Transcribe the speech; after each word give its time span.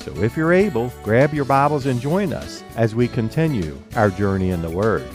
So 0.00 0.14
if 0.22 0.34
you're 0.34 0.54
able, 0.54 0.90
grab 1.02 1.34
your 1.34 1.44
Bibles 1.44 1.84
and 1.84 2.00
join 2.00 2.32
us 2.32 2.64
as 2.74 2.94
we 2.94 3.06
continue 3.06 3.76
our 3.96 4.08
journey 4.08 4.48
in 4.48 4.62
the 4.62 4.70
Word. 4.70 5.06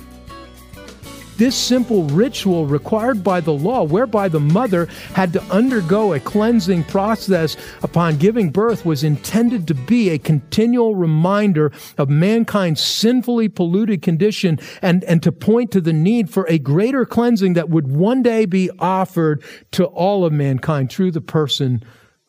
This 1.37 1.55
simple 1.55 2.03
ritual 2.03 2.65
required 2.65 3.21
by 3.21 3.41
the 3.41 3.51
law, 3.51 3.83
whereby 3.83 4.29
the 4.29 4.39
mother 4.39 4.85
had 5.13 5.33
to 5.33 5.41
undergo 5.45 6.13
a 6.13 6.19
cleansing 6.19 6.85
process 6.85 7.57
upon 7.83 8.17
giving 8.17 8.51
birth, 8.51 8.85
was 8.85 9.03
intended 9.03 9.67
to 9.67 9.73
be 9.73 10.11
a 10.11 10.19
continual 10.19 10.95
reminder 10.95 11.73
of 11.97 12.07
mankind's 12.07 12.79
sinfully 12.79 13.49
polluted 13.49 14.01
condition 14.01 14.59
and, 14.81 15.03
and 15.05 15.21
to 15.23 15.31
point 15.31 15.71
to 15.71 15.81
the 15.81 15.91
need 15.91 16.29
for 16.29 16.45
a 16.47 16.57
greater 16.57 17.05
cleansing 17.05 17.53
that 17.53 17.69
would 17.69 17.87
one 17.87 18.23
day 18.23 18.45
be 18.45 18.69
offered 18.79 19.43
to 19.71 19.85
all 19.85 20.23
of 20.23 20.31
mankind 20.31 20.89
through 20.89 21.11
the 21.11 21.21
person 21.21 21.83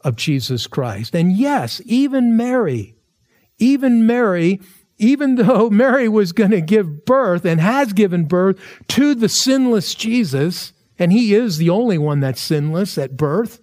of 0.06 0.14
Jesus 0.14 0.68
Christ. 0.68 1.16
And 1.16 1.32
yes, 1.32 1.82
even 1.84 2.36
Mary, 2.36 2.94
even 3.58 4.06
Mary, 4.06 4.60
even 4.98 5.34
though 5.34 5.68
Mary 5.70 6.08
was 6.08 6.30
going 6.30 6.52
to 6.52 6.60
give 6.60 7.04
birth 7.04 7.44
and 7.44 7.60
has 7.60 7.92
given 7.92 8.24
birth 8.24 8.56
to 8.88 9.16
the 9.16 9.28
sinless 9.28 9.96
Jesus, 9.96 10.72
and 10.96 11.12
he 11.12 11.34
is 11.34 11.58
the 11.58 11.70
only 11.70 11.98
one 11.98 12.20
that's 12.20 12.40
sinless 12.40 12.96
at 12.96 13.16
birth, 13.16 13.60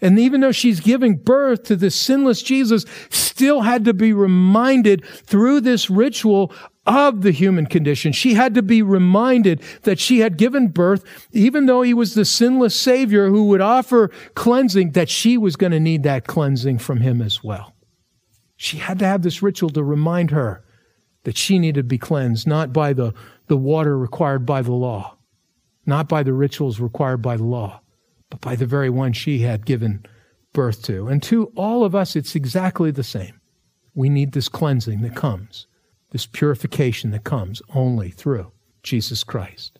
and 0.00 0.18
even 0.18 0.40
though 0.40 0.50
she's 0.50 0.80
giving 0.80 1.16
birth 1.16 1.62
to 1.64 1.76
the 1.76 1.90
sinless 1.90 2.42
Jesus, 2.42 2.84
still 3.10 3.60
had 3.60 3.84
to 3.84 3.94
be 3.94 4.12
reminded 4.12 5.04
through 5.04 5.60
this 5.60 5.88
ritual 5.88 6.52
of 6.90 7.22
the 7.22 7.30
human 7.30 7.66
condition. 7.66 8.10
She 8.10 8.34
had 8.34 8.54
to 8.54 8.62
be 8.62 8.82
reminded 8.82 9.62
that 9.82 10.00
she 10.00 10.18
had 10.18 10.36
given 10.36 10.68
birth, 10.68 11.04
even 11.30 11.66
though 11.66 11.82
he 11.82 11.94
was 11.94 12.14
the 12.14 12.24
sinless 12.24 12.74
Savior 12.74 13.28
who 13.28 13.44
would 13.44 13.60
offer 13.60 14.10
cleansing, 14.34 14.90
that 14.92 15.08
she 15.08 15.38
was 15.38 15.54
going 15.54 15.70
to 15.70 15.78
need 15.78 16.02
that 16.02 16.26
cleansing 16.26 16.78
from 16.78 17.00
him 17.00 17.22
as 17.22 17.44
well. 17.44 17.74
She 18.56 18.78
had 18.78 18.98
to 18.98 19.06
have 19.06 19.22
this 19.22 19.40
ritual 19.40 19.70
to 19.70 19.84
remind 19.84 20.32
her 20.32 20.64
that 21.22 21.36
she 21.36 21.60
needed 21.60 21.82
to 21.82 21.84
be 21.84 21.96
cleansed, 21.96 22.46
not 22.46 22.72
by 22.72 22.92
the, 22.92 23.14
the 23.46 23.56
water 23.56 23.96
required 23.96 24.44
by 24.44 24.60
the 24.60 24.72
law, 24.72 25.16
not 25.86 26.08
by 26.08 26.24
the 26.24 26.32
rituals 26.32 26.80
required 26.80 27.22
by 27.22 27.36
the 27.36 27.44
law, 27.44 27.82
but 28.30 28.40
by 28.40 28.56
the 28.56 28.66
very 28.66 28.90
one 28.90 29.12
she 29.12 29.40
had 29.40 29.64
given 29.64 30.04
birth 30.52 30.82
to. 30.82 31.06
And 31.06 31.22
to 31.24 31.52
all 31.54 31.84
of 31.84 31.94
us, 31.94 32.16
it's 32.16 32.34
exactly 32.34 32.90
the 32.90 33.04
same. 33.04 33.40
We 33.94 34.08
need 34.08 34.32
this 34.32 34.48
cleansing 34.48 35.02
that 35.02 35.14
comes 35.14 35.68
this 36.10 36.26
purification 36.26 37.10
that 37.10 37.24
comes 37.24 37.62
only 37.74 38.10
through 38.10 38.52
Jesus 38.82 39.24
Christ. 39.24 39.78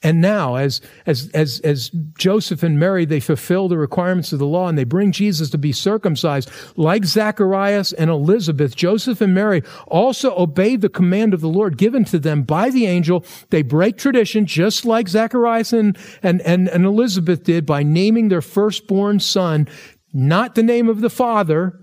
And 0.00 0.20
now, 0.20 0.54
as, 0.54 0.80
as, 1.06 1.28
as, 1.34 1.58
as 1.60 1.90
Joseph 2.16 2.62
and 2.62 2.78
Mary, 2.78 3.04
they 3.04 3.18
fulfill 3.18 3.66
the 3.68 3.76
requirements 3.76 4.32
of 4.32 4.38
the 4.38 4.46
law 4.46 4.68
and 4.68 4.78
they 4.78 4.84
bring 4.84 5.10
Jesus 5.10 5.50
to 5.50 5.58
be 5.58 5.72
circumcised, 5.72 6.50
like 6.76 7.04
Zacharias 7.04 7.92
and 7.92 8.08
Elizabeth, 8.08 8.76
Joseph 8.76 9.20
and 9.20 9.34
Mary 9.34 9.64
also 9.88 10.36
obeyed 10.36 10.82
the 10.82 10.88
command 10.88 11.34
of 11.34 11.40
the 11.40 11.48
Lord 11.48 11.76
given 11.76 12.04
to 12.06 12.20
them 12.20 12.44
by 12.44 12.70
the 12.70 12.86
angel. 12.86 13.24
They 13.50 13.62
break 13.62 13.96
tradition, 13.96 14.46
just 14.46 14.84
like 14.84 15.08
Zacharias 15.08 15.72
and, 15.72 15.98
and, 16.22 16.40
and, 16.42 16.68
and 16.68 16.84
Elizabeth 16.84 17.42
did 17.42 17.66
by 17.66 17.82
naming 17.82 18.28
their 18.28 18.42
firstborn 18.42 19.18
son, 19.18 19.66
not 20.12 20.54
the 20.54 20.62
name 20.62 20.88
of 20.88 21.00
the 21.00 21.10
father, 21.10 21.80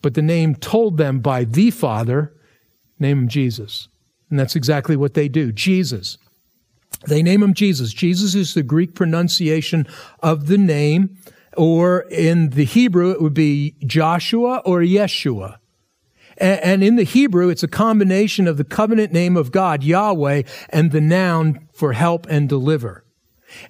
but 0.00 0.14
the 0.14 0.22
name 0.22 0.54
told 0.54 0.96
them 0.96 1.20
by 1.20 1.44
the 1.44 1.70
father, 1.70 2.34
Name 3.02 3.18
him 3.18 3.28
Jesus. 3.28 3.88
And 4.30 4.40
that's 4.40 4.56
exactly 4.56 4.96
what 4.96 5.12
they 5.12 5.28
do. 5.28 5.52
Jesus. 5.52 6.16
They 7.06 7.22
name 7.22 7.42
him 7.42 7.52
Jesus. 7.52 7.92
Jesus 7.92 8.34
is 8.34 8.54
the 8.54 8.62
Greek 8.62 8.94
pronunciation 8.94 9.86
of 10.20 10.46
the 10.46 10.56
name, 10.56 11.18
or 11.56 12.06
in 12.10 12.50
the 12.50 12.64
Hebrew, 12.64 13.10
it 13.10 13.20
would 13.20 13.34
be 13.34 13.74
Joshua 13.84 14.62
or 14.64 14.80
Yeshua. 14.80 15.58
And 16.38 16.82
in 16.82 16.96
the 16.96 17.02
Hebrew, 17.02 17.50
it's 17.50 17.62
a 17.62 17.68
combination 17.68 18.48
of 18.48 18.56
the 18.56 18.64
covenant 18.64 19.12
name 19.12 19.36
of 19.36 19.52
God, 19.52 19.82
Yahweh, 19.82 20.44
and 20.70 20.90
the 20.90 21.00
noun 21.00 21.68
for 21.74 21.92
help 21.92 22.26
and 22.30 22.48
deliver. 22.48 23.04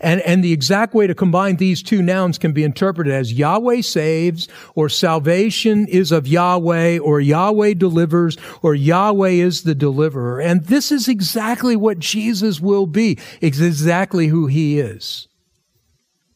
And, 0.01 0.21
and 0.23 0.43
the 0.43 0.53
exact 0.53 0.95
way 0.95 1.07
to 1.07 1.15
combine 1.15 1.57
these 1.57 1.83
two 1.83 2.03
nouns 2.03 2.39
can 2.39 2.53
be 2.53 2.65
interpreted 2.65 3.13
as 3.13 3.33
Yahweh 3.33 3.81
saves, 3.81 4.49
or 4.75 4.89
salvation 4.89 5.87
is 5.89 6.13
of 6.13 6.27
Yahweh, 6.27 6.99
or 6.99 7.21
Yahweh 7.21 7.75
delivers, 7.75 8.37
or 8.63 8.75
Yahweh 8.75 9.31
is 9.31 9.63
the 9.63 9.75
deliverer. 9.75 10.41
And 10.41 10.65
this 10.67 10.93
is 10.93 11.09
exactly 11.09 11.77
what 11.77 11.99
Jesus 11.99 12.61
will 12.61 12.87
be. 12.87 13.19
It's 13.41 13.61
exactly 13.61 14.29
who 14.29 14.47
he 14.47 14.79
is. 14.79 15.29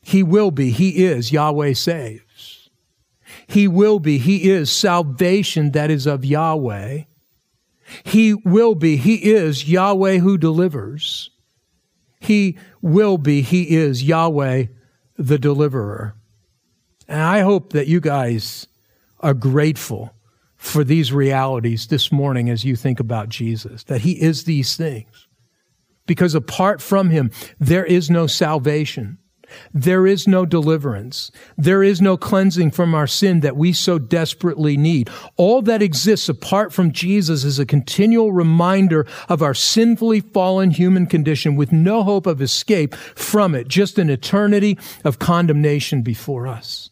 He 0.02 0.22
will 0.22 0.50
be, 0.50 0.70
he 0.70 1.04
is 1.04 1.32
Yahweh 1.32 1.72
saves. 1.72 2.70
He 3.48 3.68
will 3.68 3.98
be, 3.98 4.18
he 4.18 4.50
is 4.50 4.70
salvation 4.70 5.72
that 5.72 5.90
is 5.90 6.06
of 6.06 6.24
Yahweh. 6.24 7.02
He 8.04 8.34
will 8.34 8.74
be, 8.74 8.96
he 8.96 9.32
is 9.32 9.68
Yahweh 9.68 10.18
who 10.18 10.38
delivers. 10.38 11.30
He 12.20 12.58
will 12.80 13.18
be, 13.18 13.42
He 13.42 13.76
is 13.76 14.02
Yahweh 14.02 14.66
the 15.16 15.38
deliverer. 15.38 16.14
And 17.08 17.20
I 17.20 17.40
hope 17.40 17.72
that 17.72 17.86
you 17.86 18.00
guys 18.00 18.66
are 19.20 19.34
grateful 19.34 20.12
for 20.56 20.84
these 20.84 21.12
realities 21.12 21.86
this 21.86 22.10
morning 22.10 22.50
as 22.50 22.64
you 22.64 22.76
think 22.76 22.98
about 22.98 23.28
Jesus, 23.28 23.84
that 23.84 24.00
He 24.00 24.20
is 24.20 24.44
these 24.44 24.76
things. 24.76 25.28
Because 26.06 26.34
apart 26.34 26.80
from 26.80 27.10
Him, 27.10 27.30
there 27.58 27.84
is 27.84 28.10
no 28.10 28.26
salvation. 28.26 29.18
There 29.72 30.06
is 30.06 30.26
no 30.26 30.46
deliverance. 30.46 31.30
There 31.56 31.82
is 31.82 32.00
no 32.00 32.16
cleansing 32.16 32.70
from 32.72 32.94
our 32.94 33.06
sin 33.06 33.40
that 33.40 33.56
we 33.56 33.72
so 33.72 33.98
desperately 33.98 34.76
need. 34.76 35.10
All 35.36 35.62
that 35.62 35.82
exists 35.82 36.28
apart 36.28 36.72
from 36.72 36.92
Jesus 36.92 37.44
is 37.44 37.58
a 37.58 37.66
continual 37.66 38.32
reminder 38.32 39.06
of 39.28 39.42
our 39.42 39.54
sinfully 39.54 40.20
fallen 40.20 40.70
human 40.70 41.06
condition 41.06 41.56
with 41.56 41.72
no 41.72 42.02
hope 42.02 42.26
of 42.26 42.42
escape 42.42 42.94
from 42.94 43.54
it, 43.54 43.68
just 43.68 43.98
an 43.98 44.10
eternity 44.10 44.78
of 45.04 45.18
condemnation 45.18 46.02
before 46.02 46.46
us. 46.46 46.90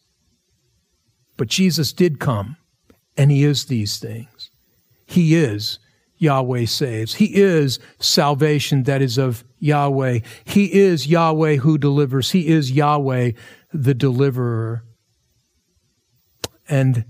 But 1.37 1.47
Jesus 1.47 1.91
did 1.91 2.19
come, 2.19 2.57
and 3.17 3.31
He 3.31 3.43
is 3.43 3.65
these 3.65 3.97
things. 3.97 4.49
He 5.05 5.35
is 5.35 5.79
Yahweh 6.17 6.65
saves. 6.65 7.15
He 7.15 7.35
is 7.35 7.79
salvation 7.99 8.83
that 8.83 9.01
is 9.01 9.17
of 9.17 9.43
Yahweh. 9.65 10.19
He 10.45 10.73
is 10.73 11.07
Yahweh 11.07 11.57
who 11.57 11.77
delivers. 11.77 12.31
He 12.31 12.47
is 12.47 12.71
Yahweh 12.71 13.31
the 13.73 13.93
deliverer. 13.93 14.83
And 16.69 17.05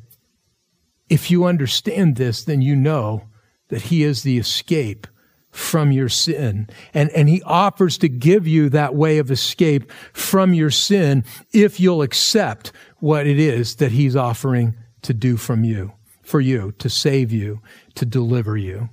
if 1.10 1.30
you 1.30 1.46
understand 1.46 2.16
this, 2.16 2.44
then 2.44 2.62
you 2.62 2.76
know 2.76 3.28
that 3.70 3.84
He 3.84 4.04
is 4.04 4.24
the 4.24 4.38
escape 4.38 5.08
from 5.52 5.92
your 5.92 6.10
sin. 6.10 6.68
And, 6.94 7.10
and 7.12 7.30
He 7.30 7.42
offers 7.44 7.98
to 8.00 8.10
give 8.10 8.48
you 8.48 8.70
that 8.70 8.96
way 8.96 9.18
of 9.20 9.32
escape 9.32 9.92
from 10.14 10.54
your 10.54 10.72
sin 10.72 11.24
if 11.54 11.80
you'll 11.80 12.02
accept 12.02 12.72
what 13.00 13.28
it 13.28 13.40
is 13.40 13.76
that 13.76 13.92
He's 13.92 14.16
offering 14.16 14.76
to 15.04 15.14
do 15.14 15.38
from 15.38 15.64
you, 15.64 15.94
for 16.24 16.42
you, 16.42 16.74
to 16.80 16.90
save 16.90 17.32
you, 17.32 17.62
to 17.96 18.06
deliver 18.06 18.58
you. 18.58 18.90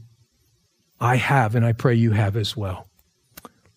I 1.01 1.17
have, 1.17 1.57
and 1.57 1.65
I 1.67 1.73
pray 1.73 1.95
you 1.95 2.13
have 2.13 2.37
as 2.37 2.57
well. 2.57 2.89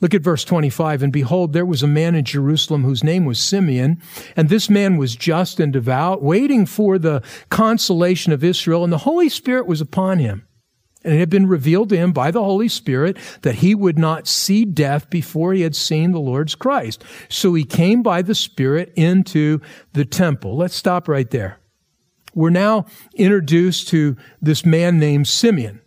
Look 0.01 0.13
at 0.13 0.21
verse 0.21 0.43
25. 0.43 1.03
And 1.03 1.13
behold, 1.13 1.53
there 1.53 1.65
was 1.65 1.81
a 1.81 1.87
man 1.87 2.15
in 2.15 2.25
Jerusalem 2.25 2.83
whose 2.83 3.03
name 3.03 3.25
was 3.25 3.39
Simeon. 3.39 4.01
And 4.35 4.49
this 4.49 4.69
man 4.69 4.97
was 4.97 5.15
just 5.15 5.59
and 5.59 5.71
devout, 5.71 6.21
waiting 6.21 6.65
for 6.65 6.99
the 6.99 7.21
consolation 7.49 8.33
of 8.33 8.43
Israel. 8.43 8.83
And 8.83 8.91
the 8.91 8.99
Holy 8.99 9.29
Spirit 9.29 9.67
was 9.67 9.81
upon 9.81 10.19
him. 10.19 10.45
And 11.05 11.13
it 11.13 11.19
had 11.19 11.29
been 11.29 11.47
revealed 11.47 11.89
to 11.89 11.97
him 11.97 12.11
by 12.11 12.31
the 12.31 12.43
Holy 12.43 12.67
Spirit 12.67 13.17
that 13.43 13.55
he 13.55 13.75
would 13.75 13.97
not 13.97 14.27
see 14.27 14.65
death 14.65 15.09
before 15.09 15.53
he 15.53 15.61
had 15.61 15.75
seen 15.75 16.11
the 16.11 16.19
Lord's 16.19 16.55
Christ. 16.55 17.03
So 17.29 17.53
he 17.53 17.63
came 17.63 18.01
by 18.01 18.23
the 18.23 18.35
Spirit 18.35 18.91
into 18.95 19.61
the 19.93 20.03
temple. 20.03 20.57
Let's 20.57 20.75
stop 20.75 21.07
right 21.07 21.29
there. 21.29 21.59
We're 22.33 22.49
now 22.49 22.87
introduced 23.13 23.87
to 23.89 24.17
this 24.41 24.65
man 24.65 24.99
named 24.99 25.27
Simeon. 25.27 25.79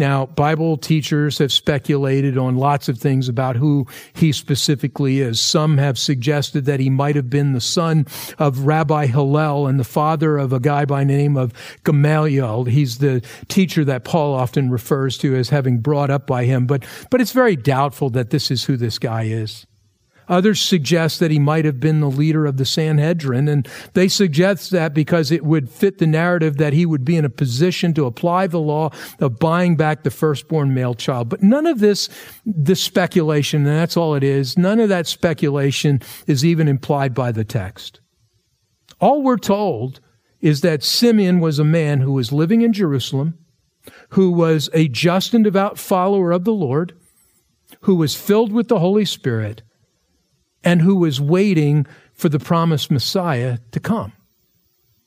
Now, 0.00 0.24
Bible 0.24 0.78
teachers 0.78 1.36
have 1.38 1.52
speculated 1.52 2.38
on 2.38 2.56
lots 2.56 2.88
of 2.88 2.98
things 2.98 3.28
about 3.28 3.56
who 3.56 3.86
he 4.14 4.32
specifically 4.32 5.20
is. 5.20 5.38
Some 5.38 5.76
have 5.76 5.98
suggested 5.98 6.64
that 6.64 6.80
he 6.80 6.88
might 6.88 7.16
have 7.16 7.28
been 7.28 7.52
the 7.52 7.60
son 7.60 8.06
of 8.38 8.60
Rabbi 8.60 9.04
Hillel 9.06 9.66
and 9.66 9.78
the 9.78 9.84
father 9.84 10.38
of 10.38 10.54
a 10.54 10.58
guy 10.58 10.86
by 10.86 11.00
the 11.00 11.12
name 11.12 11.36
of 11.36 11.52
Gamaliel. 11.84 12.64
He's 12.64 12.96
the 12.96 13.22
teacher 13.48 13.84
that 13.84 14.04
Paul 14.04 14.34
often 14.34 14.70
refers 14.70 15.18
to 15.18 15.36
as 15.36 15.50
having 15.50 15.80
brought 15.80 16.08
up 16.08 16.26
by 16.26 16.46
him, 16.46 16.66
but, 16.66 16.82
but 17.10 17.20
it's 17.20 17.32
very 17.32 17.54
doubtful 17.54 18.08
that 18.10 18.30
this 18.30 18.50
is 18.50 18.64
who 18.64 18.78
this 18.78 18.98
guy 18.98 19.24
is. 19.24 19.66
Others 20.30 20.60
suggest 20.60 21.18
that 21.18 21.32
he 21.32 21.40
might 21.40 21.64
have 21.64 21.80
been 21.80 21.98
the 21.98 22.08
leader 22.08 22.46
of 22.46 22.56
the 22.56 22.64
Sanhedrin, 22.64 23.48
and 23.48 23.68
they 23.94 24.06
suggest 24.06 24.70
that 24.70 24.94
because 24.94 25.32
it 25.32 25.44
would 25.44 25.68
fit 25.68 25.98
the 25.98 26.06
narrative 26.06 26.56
that 26.58 26.72
he 26.72 26.86
would 26.86 27.04
be 27.04 27.16
in 27.16 27.24
a 27.24 27.28
position 27.30 27.92
to 27.94 28.06
apply 28.06 28.46
the 28.46 28.60
law 28.60 28.90
of 29.18 29.40
buying 29.40 29.74
back 29.74 30.04
the 30.04 30.10
firstborn 30.10 30.72
male 30.72 30.94
child. 30.94 31.28
But 31.28 31.42
none 31.42 31.66
of 31.66 31.80
this, 31.80 32.08
this 32.46 32.80
speculation, 32.80 33.66
and 33.66 33.76
that's 33.76 33.96
all 33.96 34.14
it 34.14 34.22
is, 34.22 34.56
none 34.56 34.78
of 34.78 34.88
that 34.88 35.08
speculation 35.08 36.00
is 36.28 36.44
even 36.44 36.68
implied 36.68 37.12
by 37.12 37.32
the 37.32 37.44
text. 37.44 38.00
All 39.00 39.22
we're 39.22 39.36
told 39.36 39.98
is 40.40 40.60
that 40.60 40.84
Simeon 40.84 41.40
was 41.40 41.58
a 41.58 41.64
man 41.64 42.00
who 42.00 42.12
was 42.12 42.30
living 42.30 42.62
in 42.62 42.72
Jerusalem, 42.72 43.36
who 44.10 44.30
was 44.30 44.70
a 44.72 44.86
just 44.86 45.34
and 45.34 45.42
devout 45.42 45.76
follower 45.76 46.30
of 46.30 46.44
the 46.44 46.52
Lord, 46.52 46.94
who 47.80 47.96
was 47.96 48.14
filled 48.14 48.52
with 48.52 48.68
the 48.68 48.78
Holy 48.78 49.04
Spirit, 49.04 49.62
and 50.64 50.82
who 50.82 50.96
was 50.96 51.20
waiting 51.20 51.86
for 52.12 52.28
the 52.28 52.38
promised 52.38 52.90
Messiah 52.90 53.58
to 53.72 53.80
come. 53.80 54.12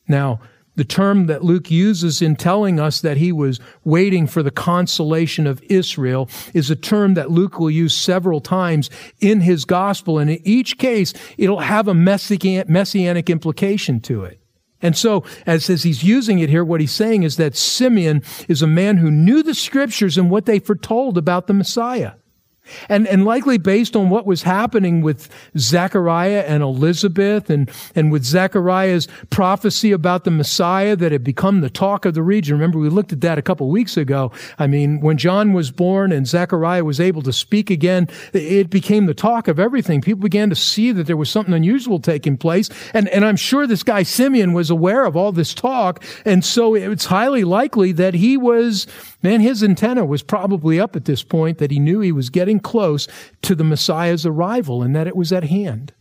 Now, 0.07 0.39
the 0.75 0.83
term 0.83 1.27
that 1.27 1.44
Luke 1.44 1.69
uses 1.69 2.21
in 2.21 2.35
telling 2.35 2.79
us 2.79 3.01
that 3.01 3.17
he 3.17 3.31
was 3.31 3.59
waiting 3.83 4.25
for 4.25 4.41
the 4.41 4.51
consolation 4.51 5.45
of 5.45 5.61
Israel 5.63 6.27
is 6.53 6.71
a 6.71 6.75
term 6.75 7.13
that 7.13 7.29
Luke 7.29 7.59
will 7.59 7.69
use 7.69 7.95
several 7.95 8.41
times 8.41 8.89
in 9.19 9.41
his 9.41 9.65
gospel. 9.65 10.17
And 10.17 10.31
in 10.31 10.41
each 10.44 10.79
case, 10.79 11.13
it'll 11.38 11.59
have 11.59 11.88
a 11.88 11.94
messianic 11.94 13.29
implication 13.29 13.99
to 14.01 14.23
it. 14.23 14.39
And 14.81 14.97
so, 14.97 15.23
as, 15.45 15.69
as 15.69 15.83
he's 15.83 16.03
using 16.03 16.39
it 16.39 16.49
here, 16.49 16.65
what 16.65 16.81
he's 16.81 16.91
saying 16.91 17.23
is 17.23 17.38
that 17.38 17.56
Simeon 17.56 18.21
is 18.49 18.61
a 18.61 18.67
man 18.67 18.97
who 18.97 19.09
knew 19.09 19.41
the 19.41 19.53
scriptures 19.53 20.17
and 20.17 20.29
what 20.29 20.45
they 20.45 20.59
foretold 20.59 21.17
about 21.17 21.47
the 21.47 21.53
Messiah. 21.53 22.13
And, 22.88 23.07
and 23.07 23.25
likely 23.25 23.57
based 23.57 23.95
on 23.95 24.10
what 24.10 24.25
was 24.25 24.44
happening 24.44 25.01
with 25.01 25.30
Zechariah 25.57 26.45
and 26.48 26.63
Elizabeth 26.63 27.50
and, 27.50 27.69
and 27.94 28.12
with 28.12 28.24
Zechariah's 28.24 29.07
prophecy 29.30 29.92
about 29.92 30.24
the 30.24 30.31
Messiah 30.31 30.95
that 30.95 31.12
had 31.12 31.24
become 31.24 31.62
the 31.62 31.69
talk 31.69 32.06
of 32.06 32.13
the 32.13 32.24
region. 32.24 32.56
Remember, 32.56 32.80
we 32.80 32.89
looked 32.89 33.12
at 33.12 33.21
that 33.21 33.38
a 33.38 33.42
couple 33.42 33.69
weeks 33.69 33.98
ago. 33.98 34.31
I 34.57 34.68
mean, 34.68 35.01
when 35.01 35.18
John 35.18 35.54
was 35.54 35.71
born 35.71 36.12
and 36.12 36.25
Zechariah 36.25 36.86
was 36.86 37.00
able 37.00 37.21
to 37.24 37.33
speak 37.33 37.69
again, 37.69 38.07
it 38.31 38.69
became 38.69 39.06
the 39.07 39.13
talk 39.13 39.48
of 39.48 39.59
everything. 39.59 40.01
People 40.01 40.21
began 40.21 40.50
to 40.50 40.56
see 40.56 40.92
that 40.94 41.06
there 41.06 41.18
was 41.18 41.30
something 41.30 41.54
unusual 41.54 42.00
taking 42.00 42.38
place. 42.38 42.69
And, 42.94 43.09
and 43.09 43.25
I'm 43.25 43.36
sure 43.36 43.68
this 43.68 43.83
guy 43.83 44.04
Simeon 44.04 44.54
was 44.54 44.69
aware 44.69 45.06
of 45.06 45.18
all 45.18 45.31
this 45.31 45.54
talk. 45.54 46.04
And 46.25 46.45
so 46.45 46.75
it's 46.75 47.06
highly 47.06 47.44
likely 47.44 47.92
that 47.94 48.13
he 48.13 48.38
was 48.38 48.88
Man, 49.23 49.39
his 49.39 49.63
antenna 49.63 50.05
was 50.05 50.21
probably 50.21 50.79
up 50.79 50.95
at 50.97 51.05
this 51.05 51.23
point 51.23 51.57
that 51.57 51.71
he 51.71 51.79
knew 51.79 52.01
he 52.01 52.11
was 52.11 52.29
getting 52.29 52.59
close 52.59 53.07
to 53.41 53.55
the 53.55 53.63
Messiah's 53.63 54.25
arrival 54.25 54.83
and 54.83 54.93
that 54.95 55.07
it 55.07 55.15
was 55.15 55.31
at 55.31 55.45
hand. 55.45 55.93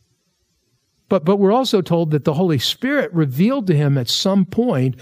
But, 1.09 1.25
but 1.25 1.37
we're 1.37 1.53
also 1.53 1.83
told 1.83 2.11
that 2.11 2.25
the 2.25 2.35
Holy 2.35 2.59
Spirit 2.59 3.13
revealed 3.13 3.69
to 3.69 3.77
him 3.77 3.97
at 3.97 4.09
some 4.09 4.45
point 4.45 4.97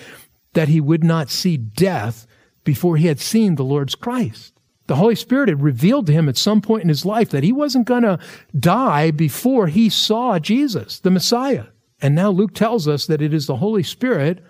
that 0.52 0.69
he 0.69 0.81
would 0.81 1.02
not 1.02 1.31
see 1.31 1.56
death 1.56 2.26
before 2.62 2.96
he 2.96 3.06
had 3.06 3.20
seen 3.20 3.55
the 3.55 3.64
Lord's 3.64 3.94
Christ. 3.94 4.52
The 4.87 4.96
Holy 4.96 5.14
Spirit 5.14 5.49
had 5.49 5.62
revealed 5.62 6.06
to 6.06 6.12
him 6.12 6.28
at 6.28 6.37
some 6.37 6.61
point 6.61 6.82
in 6.82 6.88
his 6.88 7.06
life 7.06 7.31
that 7.31 7.44
he 7.44 7.52
wasn't 7.52 7.87
going 7.87 8.02
to 8.02 8.19
die 8.58 9.12
before 9.12 9.69
he 9.69 9.88
saw 9.88 10.38
Jesus, 10.40 10.99
the 10.99 11.12
Messiah. 11.12 11.67
And 12.02 12.14
now 12.14 12.31
Luke 12.31 12.55
tells 12.55 12.88
us 12.88 13.06
that 13.06 13.22
it 13.22 13.32
is 13.32 13.46
the 13.46 13.56
Holy 13.56 13.84
Spirit 13.84 14.43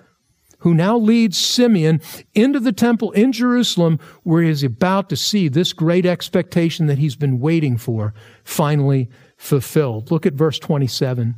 who 0.61 0.75
now 0.75 0.97
leads 0.97 1.37
Simeon 1.37 2.01
into 2.35 2.61
the 2.61 2.73
temple 2.73 3.11
in 3.13 3.33
Jerusalem 3.33 3.99
where 4.23 4.43
he 4.43 4.51
is 4.51 4.63
about 4.63 5.09
to 5.11 5.17
see 5.17 5.49
this 5.49 5.73
great 5.73 6.07
expectation 6.07 6.87
that 6.87 6.99
he's 6.99 7.17
been 7.17 7.41
waiting 7.41 7.77
for 7.77 8.15
finally 8.45 9.09
fulfilled. 9.37 10.11
Look 10.11 10.27
at 10.27 10.35
verse 10.35 10.59
27. 10.59 11.35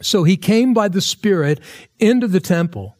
So 0.00 0.24
he 0.24 0.36
came 0.36 0.72
by 0.72 0.88
the 0.88 1.00
Spirit 1.00 1.60
into 1.98 2.26
the 2.26 2.40
temple. 2.40 2.96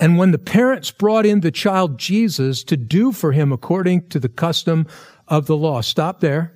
And 0.00 0.16
when 0.16 0.30
the 0.30 0.38
parents 0.38 0.90
brought 0.90 1.26
in 1.26 1.40
the 1.40 1.50
child 1.50 1.98
Jesus 1.98 2.62
to 2.64 2.76
do 2.76 3.12
for 3.12 3.32
him 3.32 3.52
according 3.52 4.08
to 4.10 4.20
the 4.20 4.28
custom 4.28 4.86
of 5.26 5.46
the 5.46 5.56
law, 5.56 5.80
stop 5.80 6.20
there. 6.20 6.54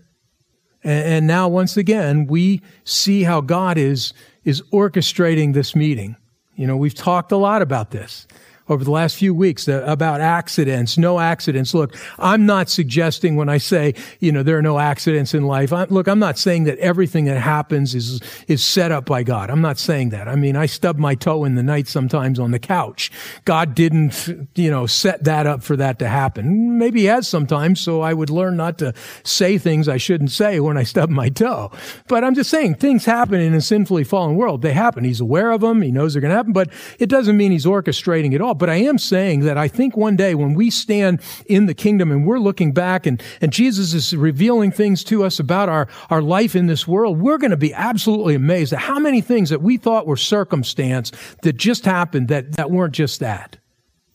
And 0.84 1.26
now 1.26 1.48
once 1.48 1.76
again, 1.76 2.26
we 2.26 2.60
see 2.84 3.22
how 3.22 3.40
God 3.40 3.78
is, 3.78 4.12
is 4.44 4.62
orchestrating 4.72 5.54
this 5.54 5.74
meeting. 5.76 6.16
You 6.54 6.66
know, 6.66 6.76
we've 6.76 6.94
talked 6.94 7.32
a 7.32 7.36
lot 7.36 7.62
about 7.62 7.90
this 7.90 8.26
over 8.72 8.84
the 8.84 8.90
last 8.90 9.16
few 9.16 9.34
weeks 9.34 9.68
uh, 9.68 9.84
about 9.86 10.20
accidents, 10.20 10.98
no 10.98 11.20
accidents. 11.20 11.74
Look, 11.74 11.94
I'm 12.18 12.46
not 12.46 12.68
suggesting 12.68 13.36
when 13.36 13.48
I 13.48 13.58
say, 13.58 13.94
you 14.18 14.32
know, 14.32 14.42
there 14.42 14.58
are 14.58 14.62
no 14.62 14.78
accidents 14.78 15.34
in 15.34 15.44
life. 15.44 15.72
I, 15.72 15.84
look, 15.84 16.08
I'm 16.08 16.18
not 16.18 16.38
saying 16.38 16.64
that 16.64 16.78
everything 16.78 17.26
that 17.26 17.38
happens 17.38 17.94
is, 17.94 18.20
is 18.48 18.64
set 18.64 18.90
up 18.90 19.04
by 19.04 19.22
God. 19.22 19.50
I'm 19.50 19.60
not 19.60 19.78
saying 19.78 20.10
that. 20.10 20.28
I 20.28 20.34
mean, 20.34 20.56
I 20.56 20.66
stub 20.66 20.98
my 20.98 21.14
toe 21.14 21.44
in 21.44 21.54
the 21.54 21.62
night 21.62 21.86
sometimes 21.86 22.38
on 22.38 22.50
the 22.50 22.58
couch. 22.58 23.10
God 23.44 23.74
didn't, 23.74 24.28
you 24.54 24.70
know, 24.70 24.86
set 24.86 25.24
that 25.24 25.46
up 25.46 25.62
for 25.62 25.76
that 25.76 25.98
to 25.98 26.08
happen. 26.08 26.78
Maybe 26.78 27.00
he 27.00 27.06
has 27.06 27.28
sometimes, 27.28 27.80
so 27.80 28.00
I 28.00 28.14
would 28.14 28.30
learn 28.30 28.56
not 28.56 28.78
to 28.78 28.94
say 29.22 29.58
things 29.58 29.88
I 29.88 29.98
shouldn't 29.98 30.30
say 30.30 30.60
when 30.60 30.76
I 30.76 30.82
stub 30.82 31.10
my 31.10 31.28
toe. 31.28 31.70
But 32.08 32.24
I'm 32.24 32.34
just 32.34 32.50
saying 32.50 32.76
things 32.76 33.04
happen 33.04 33.40
in 33.40 33.54
a 33.54 33.60
sinfully 33.60 34.04
fallen 34.04 34.36
world. 34.36 34.62
They 34.62 34.72
happen. 34.72 35.04
He's 35.04 35.20
aware 35.20 35.50
of 35.50 35.60
them. 35.60 35.82
He 35.82 35.90
knows 35.90 36.14
they're 36.14 36.22
going 36.22 36.30
to 36.30 36.36
happen, 36.36 36.52
but 36.52 36.70
it 36.98 37.08
doesn't 37.08 37.36
mean 37.36 37.52
he's 37.52 37.66
orchestrating 37.66 38.32
it 38.32 38.40
all. 38.40 38.54
But 38.62 38.70
I 38.70 38.76
am 38.76 38.96
saying 38.96 39.40
that 39.40 39.58
I 39.58 39.66
think 39.66 39.96
one 39.96 40.14
day 40.14 40.36
when 40.36 40.54
we 40.54 40.70
stand 40.70 41.20
in 41.46 41.66
the 41.66 41.74
kingdom 41.74 42.12
and 42.12 42.24
we're 42.24 42.38
looking 42.38 42.70
back 42.70 43.06
and, 43.06 43.20
and 43.40 43.52
Jesus 43.52 43.92
is 43.92 44.14
revealing 44.14 44.70
things 44.70 45.02
to 45.02 45.24
us 45.24 45.40
about 45.40 45.68
our, 45.68 45.88
our 46.10 46.22
life 46.22 46.54
in 46.54 46.68
this 46.68 46.86
world, 46.86 47.20
we're 47.20 47.38
going 47.38 47.50
to 47.50 47.56
be 47.56 47.74
absolutely 47.74 48.36
amazed 48.36 48.72
at 48.72 48.78
how 48.78 49.00
many 49.00 49.20
things 49.20 49.50
that 49.50 49.62
we 49.62 49.78
thought 49.78 50.06
were 50.06 50.16
circumstance 50.16 51.10
that 51.42 51.56
just 51.56 51.84
happened 51.84 52.28
that, 52.28 52.52
that 52.52 52.70
weren't 52.70 52.94
just 52.94 53.18
that. 53.18 53.58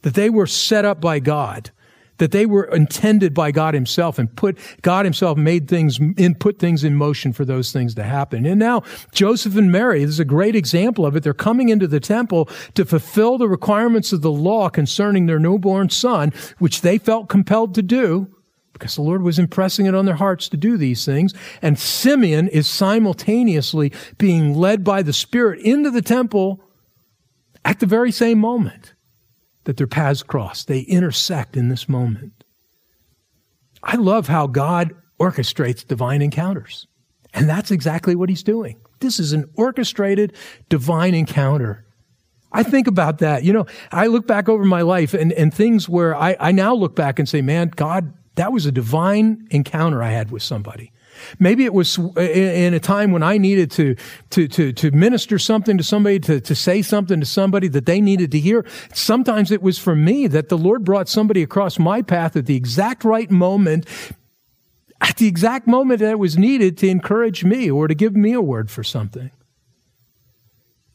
That 0.04 0.14
they 0.14 0.30
were 0.30 0.48
set 0.48 0.86
up 0.86 1.02
by 1.02 1.20
God 1.20 1.72
that 2.18 2.32
they 2.32 2.46
were 2.46 2.64
intended 2.66 3.34
by 3.34 3.52
God 3.52 3.74
himself 3.74 4.20
and 4.20 4.34
put, 4.36 4.58
God 4.82 5.06
himself 5.06 5.38
made 5.38 5.68
things 5.68 6.00
and 6.00 6.40
put 6.40 6.60
things 6.60 6.84
in 6.84 6.96
motion 6.96 7.34
for 7.34 7.46
those 7.46 7.72
things 7.72 7.96
to 7.96 8.04
happen. 8.04 8.46
And 8.46 8.60
now 8.60 8.84
Joseph 9.12 9.56
and 9.56 9.72
Mary, 9.72 10.02
this 10.02 10.16
is 10.16 10.20
a 10.20 10.26
great 10.26 10.56
example 10.56 11.06
of 11.06 11.16
it. 11.16 11.24
They're 11.24 11.34
coming 11.34 11.70
into 11.70 11.88
the 11.88 12.00
temple 12.00 12.50
to 12.76 12.86
fulfill 12.86 13.38
the 13.38 13.48
requirements 13.48 14.14
of 14.14 14.22
the 14.22 14.32
law 14.32 14.70
concerning 14.70 15.26
their 15.26 15.40
newborn 15.40 15.90
son, 15.90 16.34
which 16.60 16.82
they 16.82 16.98
felt 16.98 17.30
compelled 17.30 17.76
to 17.76 17.82
do 17.82 18.34
because 18.74 18.96
the 18.96 19.02
Lord 19.02 19.24
was 19.24 19.40
impressing 19.40 19.88
it 19.88 19.96
on 19.96 20.06
their 20.06 20.16
hearts 20.16 20.48
to 20.50 20.58
do 20.58 20.78
these 20.78 21.04
things. 21.04 21.34
And 21.64 21.80
Simeon 21.80 22.48
is 22.48 22.68
simultaneously 22.68 23.92
being 24.20 24.54
led 24.54 24.84
by 24.84 25.02
the 25.02 25.14
Spirit 25.14 25.60
into 25.62 25.90
the 25.90 26.04
temple 26.04 26.64
at 27.66 27.80
the 27.80 27.88
very 27.88 28.12
same 28.12 28.38
moment 28.38 28.94
that 29.68 29.76
their 29.76 29.86
paths 29.86 30.24
cross. 30.24 30.64
They 30.64 30.80
intersect 30.80 31.58
in 31.58 31.68
this 31.68 31.90
moment. 31.90 32.46
I 33.84 33.98
love 33.98 34.28
how 34.28 34.48
God 34.48 34.96
orchestrates 35.20 35.86
divine 35.86 36.22
encounters. 36.22 36.88
And 37.34 37.50
that's 37.50 37.70
exactly 37.70 38.16
what 38.16 38.30
he's 38.30 38.44
doing. 38.44 38.80
This 39.02 39.20
is 39.20 39.34
an 39.34 39.50
orchestrated 39.56 40.34
divine 40.70 41.14
encounter. 41.14 41.86
I 42.54 42.64
think 42.64 42.88
about 42.88 43.18
that. 43.18 43.44
You 43.44 43.52
know, 43.52 43.66
I 43.92 44.08
look 44.08 44.26
back 44.26 44.48
over 44.48 44.64
my 44.64 44.84
life 44.84 45.14
and, 45.14 45.34
and 45.34 45.54
things 45.54 45.90
where 45.90 46.16
I, 46.16 46.38
I 46.40 46.54
now 46.54 46.74
look 46.74 46.96
back 46.96 47.20
and 47.20 47.28
say, 47.28 47.42
man, 47.42 47.74
God, 47.76 48.14
that 48.36 48.54
was 48.54 48.66
a 48.66 48.72
divine 48.72 49.50
encounter 49.52 50.02
I 50.02 50.12
had 50.12 50.32
with 50.32 50.44
somebody. 50.44 50.94
Maybe 51.40 51.66
it 51.66 51.74
was 51.74 51.98
in 51.98 52.74
a 52.74 52.80
time 52.80 53.12
when 53.12 53.24
I 53.24 53.38
needed 53.38 53.72
to, 53.72 53.96
to, 54.32 54.48
to, 54.48 54.74
to 54.74 54.92
minister 54.92 55.40
something 55.40 55.78
to 55.78 55.84
somebody, 55.84 56.20
to, 56.22 56.40
to 56.42 56.56
say 56.56 56.82
something 56.82 57.20
to 57.20 57.26
somebody 57.26 57.68
that 57.70 57.86
they 57.86 58.02
needed 58.02 58.32
to 58.32 58.40
hear. 58.40 58.66
Sometimes 58.94 59.52
it 59.52 59.62
was 59.62 59.78
for 59.78 59.96
me 59.96 60.28
that 60.28 60.50
the 60.50 60.58
Lord 60.58 60.84
brought 60.84 61.10
somebody 61.10 61.44
across 61.44 61.80
my 61.80 62.02
path 62.02 62.36
at 62.36 62.46
the 62.46 62.56
exact 62.56 63.04
right 63.04 63.30
moment, 63.32 63.86
at 65.02 65.18
the 65.18 65.28
exact 65.28 65.68
moment 65.68 66.00
that 66.00 66.12
it 66.12 66.20
was 66.20 66.38
needed 66.38 66.78
to 66.80 66.88
encourage 66.88 67.44
me 67.44 67.70
or 67.70 67.88
to 67.88 67.96
give 67.96 68.16
me 68.16 68.34
a 68.34 68.42
word 68.42 68.70
for 68.72 68.84
something. 68.84 69.32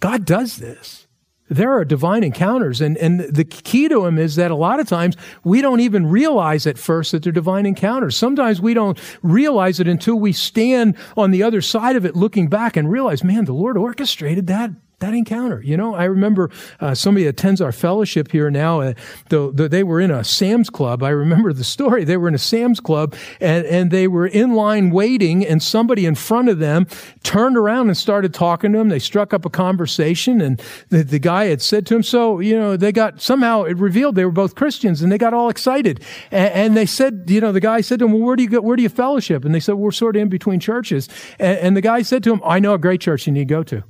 God 0.00 0.24
does 0.24 0.56
this 0.56 1.06
there 1.48 1.72
are 1.72 1.84
divine 1.84 2.24
encounters. 2.24 2.80
And, 2.80 2.96
and 2.96 3.20
the 3.20 3.44
key 3.44 3.88
to 3.88 4.02
them 4.02 4.18
is 4.18 4.36
that 4.36 4.50
a 4.50 4.54
lot 4.56 4.80
of 4.80 4.88
times 4.88 5.16
we 5.44 5.60
don't 5.60 5.80
even 5.80 6.06
realize 6.06 6.66
at 6.66 6.78
first 6.78 7.12
that 7.12 7.22
they're 7.22 7.32
divine 7.32 7.66
encounters. 7.66 8.16
Sometimes 8.16 8.60
we 8.60 8.74
don't 8.74 8.98
realize 9.22 9.80
it 9.80 9.88
until 9.88 10.16
we 10.16 10.32
stand 10.32 10.96
on 11.16 11.30
the 11.30 11.42
other 11.42 11.60
side 11.60 11.96
of 11.96 12.04
it 12.04 12.16
looking 12.16 12.48
back 12.48 12.76
and 12.76 12.90
realize, 12.90 13.22
man, 13.22 13.44
the 13.44 13.52
Lord 13.52 13.76
orchestrated 13.76 14.46
that 14.46 14.70
that 15.02 15.14
encounter. 15.14 15.60
You 15.62 15.76
know, 15.76 15.94
I 15.94 16.04
remember 16.04 16.50
uh, 16.80 16.94
somebody 16.94 17.26
attends 17.26 17.60
our 17.60 17.72
fellowship 17.72 18.32
here 18.32 18.50
now. 18.50 18.80
Uh, 18.80 18.94
the, 19.28 19.52
the, 19.52 19.68
they 19.68 19.82
were 19.82 20.00
in 20.00 20.10
a 20.10 20.24
Sam's 20.24 20.70
Club. 20.70 21.02
I 21.02 21.10
remember 21.10 21.52
the 21.52 21.64
story. 21.64 22.04
They 22.04 22.16
were 22.16 22.28
in 22.28 22.34
a 22.34 22.38
Sam's 22.38 22.80
Club 22.80 23.14
and, 23.40 23.66
and 23.66 23.90
they 23.90 24.08
were 24.08 24.26
in 24.26 24.54
line 24.54 24.90
waiting, 24.90 25.44
and 25.44 25.62
somebody 25.62 26.06
in 26.06 26.14
front 26.14 26.48
of 26.48 26.58
them 26.58 26.86
turned 27.22 27.56
around 27.56 27.88
and 27.88 27.96
started 27.96 28.32
talking 28.32 28.72
to 28.72 28.78
them. 28.78 28.88
They 28.88 28.98
struck 28.98 29.34
up 29.34 29.44
a 29.44 29.50
conversation, 29.50 30.40
and 30.40 30.60
the, 30.88 31.02
the 31.02 31.18
guy 31.18 31.46
had 31.46 31.60
said 31.60 31.86
to 31.86 31.96
him, 31.96 32.02
So, 32.02 32.40
you 32.40 32.58
know, 32.58 32.76
they 32.76 32.92
got 32.92 33.20
somehow 33.20 33.64
it 33.64 33.76
revealed 33.76 34.14
they 34.14 34.24
were 34.24 34.30
both 34.30 34.54
Christians, 34.54 35.02
and 35.02 35.12
they 35.12 35.18
got 35.18 35.34
all 35.34 35.48
excited. 35.48 36.02
And, 36.30 36.52
and 36.54 36.76
they 36.76 36.86
said, 36.86 37.24
You 37.26 37.40
know, 37.40 37.52
the 37.52 37.60
guy 37.60 37.80
said 37.80 37.98
to 37.98 38.06
him, 38.06 38.12
Well, 38.12 38.22
where 38.22 38.36
do 38.36 38.42
you 38.42 38.48
go? 38.48 38.60
Where 38.60 38.76
do 38.76 38.82
you 38.82 38.88
fellowship? 38.88 39.44
And 39.44 39.54
they 39.54 39.60
said, 39.60 39.74
We're 39.74 39.90
sort 39.90 40.16
of 40.16 40.22
in 40.22 40.28
between 40.28 40.60
churches. 40.60 41.08
And, 41.38 41.58
and 41.58 41.76
the 41.76 41.80
guy 41.80 42.02
said 42.02 42.22
to 42.24 42.32
him, 42.32 42.40
I 42.44 42.60
know 42.60 42.74
a 42.74 42.78
great 42.78 43.00
church 43.00 43.26
you 43.26 43.32
need 43.32 43.48
to 43.48 43.54
go 43.54 43.62
to. 43.64 43.82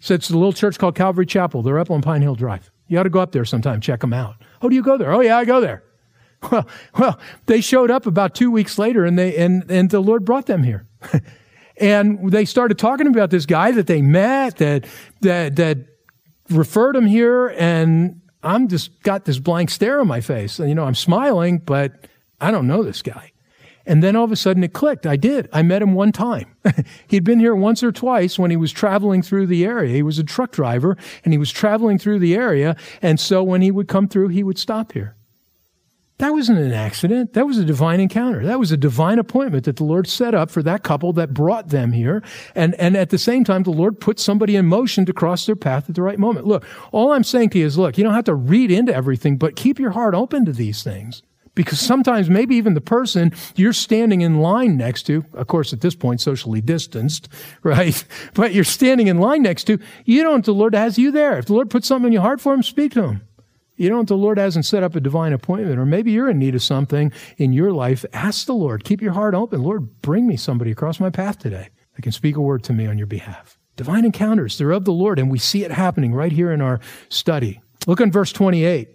So 0.00 0.14
it's 0.14 0.30
a 0.30 0.34
little 0.34 0.52
church 0.52 0.78
called 0.78 0.94
Calvary 0.94 1.26
Chapel. 1.26 1.62
They're 1.62 1.78
up 1.78 1.90
on 1.90 2.02
Pine 2.02 2.22
Hill 2.22 2.34
Drive. 2.34 2.70
You 2.86 2.98
ought 2.98 3.04
to 3.04 3.10
go 3.10 3.20
up 3.20 3.32
there 3.32 3.44
sometime, 3.44 3.80
check 3.80 4.00
them 4.00 4.12
out. 4.12 4.36
Oh, 4.62 4.68
do 4.68 4.74
you 4.74 4.82
go 4.82 4.96
there? 4.96 5.12
Oh, 5.12 5.20
yeah, 5.20 5.36
I 5.38 5.44
go 5.44 5.60
there. 5.60 5.82
Well, 6.52 6.68
well, 6.96 7.18
they 7.46 7.60
showed 7.60 7.90
up 7.90 8.06
about 8.06 8.36
two 8.36 8.52
weeks 8.52 8.78
later 8.78 9.04
and 9.04 9.18
they, 9.18 9.36
and, 9.36 9.68
and 9.68 9.90
the 9.90 9.98
Lord 9.98 10.24
brought 10.24 10.46
them 10.46 10.62
here. 10.62 10.86
and 11.80 12.30
they 12.30 12.44
started 12.44 12.78
talking 12.78 13.08
about 13.08 13.30
this 13.30 13.44
guy 13.44 13.72
that 13.72 13.88
they 13.88 14.00
met 14.00 14.58
that, 14.58 14.86
that, 15.22 15.56
that 15.56 15.78
referred 16.48 16.94
them 16.94 17.06
here. 17.06 17.48
And 17.58 18.20
I'm 18.44 18.68
just 18.68 19.02
got 19.02 19.24
this 19.24 19.40
blank 19.40 19.70
stare 19.70 20.00
on 20.00 20.06
my 20.06 20.20
face. 20.20 20.60
You 20.60 20.76
know, 20.76 20.84
I'm 20.84 20.94
smiling, 20.94 21.58
but 21.58 22.06
I 22.40 22.52
don't 22.52 22.68
know 22.68 22.84
this 22.84 23.02
guy. 23.02 23.32
And 23.88 24.02
then 24.02 24.14
all 24.14 24.24
of 24.24 24.30
a 24.30 24.36
sudden 24.36 24.62
it 24.62 24.74
clicked. 24.74 25.06
I 25.06 25.16
did. 25.16 25.48
I 25.50 25.62
met 25.62 25.80
him 25.80 25.94
one 25.94 26.12
time. 26.12 26.54
He'd 27.08 27.24
been 27.24 27.40
here 27.40 27.56
once 27.56 27.82
or 27.82 27.90
twice 27.90 28.38
when 28.38 28.50
he 28.50 28.56
was 28.56 28.70
traveling 28.70 29.22
through 29.22 29.46
the 29.46 29.64
area. 29.64 29.94
He 29.94 30.02
was 30.02 30.18
a 30.18 30.24
truck 30.24 30.52
driver 30.52 30.96
and 31.24 31.32
he 31.32 31.38
was 31.38 31.50
traveling 31.50 31.98
through 31.98 32.18
the 32.18 32.34
area. 32.34 32.76
And 33.00 33.18
so 33.18 33.42
when 33.42 33.62
he 33.62 33.70
would 33.70 33.88
come 33.88 34.06
through, 34.06 34.28
he 34.28 34.44
would 34.44 34.58
stop 34.58 34.92
here. 34.92 35.16
That 36.18 36.32
wasn't 36.32 36.58
an 36.58 36.72
accident. 36.72 37.32
That 37.32 37.46
was 37.46 37.58
a 37.58 37.64
divine 37.64 38.00
encounter. 38.00 38.44
That 38.44 38.58
was 38.58 38.72
a 38.72 38.76
divine 38.76 39.20
appointment 39.20 39.64
that 39.64 39.76
the 39.76 39.84
Lord 39.84 40.06
set 40.08 40.34
up 40.34 40.50
for 40.50 40.62
that 40.64 40.82
couple 40.82 41.12
that 41.14 41.32
brought 41.32 41.68
them 41.68 41.92
here. 41.92 42.22
And, 42.56 42.74
and 42.74 42.96
at 42.96 43.10
the 43.10 43.18
same 43.18 43.44
time, 43.44 43.62
the 43.62 43.70
Lord 43.70 44.00
put 44.00 44.18
somebody 44.18 44.56
in 44.56 44.66
motion 44.66 45.06
to 45.06 45.12
cross 45.12 45.46
their 45.46 45.56
path 45.56 45.88
at 45.88 45.94
the 45.94 46.02
right 46.02 46.18
moment. 46.18 46.44
Look, 46.44 46.66
all 46.90 47.12
I'm 47.12 47.24
saying 47.24 47.50
to 47.50 47.58
you 47.60 47.66
is, 47.66 47.78
look, 47.78 47.96
you 47.96 48.04
don't 48.04 48.14
have 48.14 48.24
to 48.24 48.34
read 48.34 48.72
into 48.72 48.92
everything, 48.92 49.38
but 49.38 49.54
keep 49.54 49.78
your 49.78 49.92
heart 49.92 50.14
open 50.14 50.44
to 50.44 50.52
these 50.52 50.82
things. 50.82 51.22
Because 51.58 51.80
sometimes 51.80 52.30
maybe 52.30 52.54
even 52.54 52.74
the 52.74 52.80
person 52.80 53.32
you're 53.56 53.72
standing 53.72 54.20
in 54.20 54.38
line 54.38 54.76
next 54.76 55.02
to, 55.06 55.24
of 55.32 55.48
course, 55.48 55.72
at 55.72 55.80
this 55.80 55.96
point, 55.96 56.20
socially 56.20 56.60
distanced, 56.60 57.28
right? 57.64 58.04
But 58.34 58.54
you're 58.54 58.62
standing 58.62 59.08
in 59.08 59.18
line 59.18 59.42
next 59.42 59.64
to, 59.64 59.80
you 60.04 60.22
don't, 60.22 60.44
the 60.44 60.54
Lord 60.54 60.72
has 60.76 60.98
you 60.98 61.10
there. 61.10 61.36
If 61.36 61.46
the 61.46 61.54
Lord 61.54 61.68
puts 61.68 61.88
something 61.88 62.06
in 62.06 62.12
your 62.12 62.22
heart 62.22 62.40
for 62.40 62.54
him, 62.54 62.62
speak 62.62 62.92
to 62.92 63.02
him. 63.02 63.22
You 63.74 63.88
don't, 63.88 64.06
the 64.06 64.16
Lord 64.16 64.38
hasn't 64.38 64.66
set 64.66 64.84
up 64.84 64.94
a 64.94 65.00
divine 65.00 65.32
appointment, 65.32 65.80
or 65.80 65.84
maybe 65.84 66.12
you're 66.12 66.30
in 66.30 66.38
need 66.38 66.54
of 66.54 66.62
something 66.62 67.10
in 67.38 67.52
your 67.52 67.72
life. 67.72 68.04
Ask 68.12 68.46
the 68.46 68.54
Lord. 68.54 68.84
Keep 68.84 69.02
your 69.02 69.14
heart 69.14 69.34
open. 69.34 69.60
Lord, 69.60 70.00
bring 70.00 70.28
me 70.28 70.36
somebody 70.36 70.70
across 70.70 71.00
my 71.00 71.10
path 71.10 71.40
today 71.40 71.70
that 71.96 72.02
can 72.02 72.12
speak 72.12 72.36
a 72.36 72.40
word 72.40 72.62
to 72.64 72.72
me 72.72 72.86
on 72.86 72.98
your 72.98 73.08
behalf. 73.08 73.58
Divine 73.74 74.04
encounters, 74.04 74.58
they're 74.58 74.70
of 74.70 74.84
the 74.84 74.92
Lord, 74.92 75.18
and 75.18 75.28
we 75.28 75.40
see 75.40 75.64
it 75.64 75.72
happening 75.72 76.14
right 76.14 76.30
here 76.30 76.52
in 76.52 76.60
our 76.60 76.78
study. 77.08 77.60
Look 77.88 78.00
in 78.00 78.12
verse 78.12 78.30
28. 78.30 78.90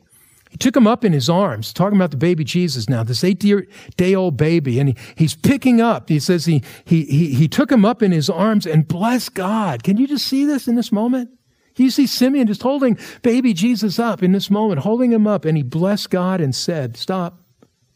He 0.54 0.58
took 0.58 0.78
him 0.78 0.86
up 0.86 1.04
in 1.04 1.14
his 1.14 1.32
arms, 1.32 1.74
talking 1.74 1.98
about 1.98 2.12
the 2.12 2.18
baby 2.18 2.44
Jesus 2.44 2.88
now, 2.88 3.02
this 3.02 3.24
eight 3.24 3.44
day 3.98 4.14
old 4.14 4.38
baby. 4.38 4.80
And 4.80 4.90
he, 4.90 4.96
he's 5.16 5.34
picking 5.34 5.82
up. 5.82 6.10
He 6.10 6.20
says 6.20 6.46
he, 6.46 6.62
he, 6.86 7.06
he, 7.06 7.34
he 7.34 7.48
took 7.48 7.72
him 7.72 7.84
up 7.84 8.04
in 8.04 8.12
his 8.12 8.30
arms 8.30 8.68
and 8.68 8.88
blessed 8.88 9.34
God. 9.34 9.82
Can 9.82 9.98
you 9.98 10.06
just 10.06 10.28
see 10.28 10.46
this 10.46 10.68
in 10.68 10.76
this 10.76 10.92
moment? 10.92 11.32
You 11.76 11.90
see 11.90 12.06
Simeon 12.06 12.46
just 12.46 12.62
holding 12.62 13.00
baby 13.24 13.52
Jesus 13.54 13.98
up 13.98 14.22
in 14.22 14.32
this 14.32 14.52
moment, 14.52 14.82
holding 14.82 15.12
him 15.12 15.26
up, 15.26 15.44
and 15.44 15.58
he 15.58 15.64
blessed 15.64 16.12
God 16.12 16.40
and 16.40 16.54
said, 16.54 16.98
Stop. 16.98 17.40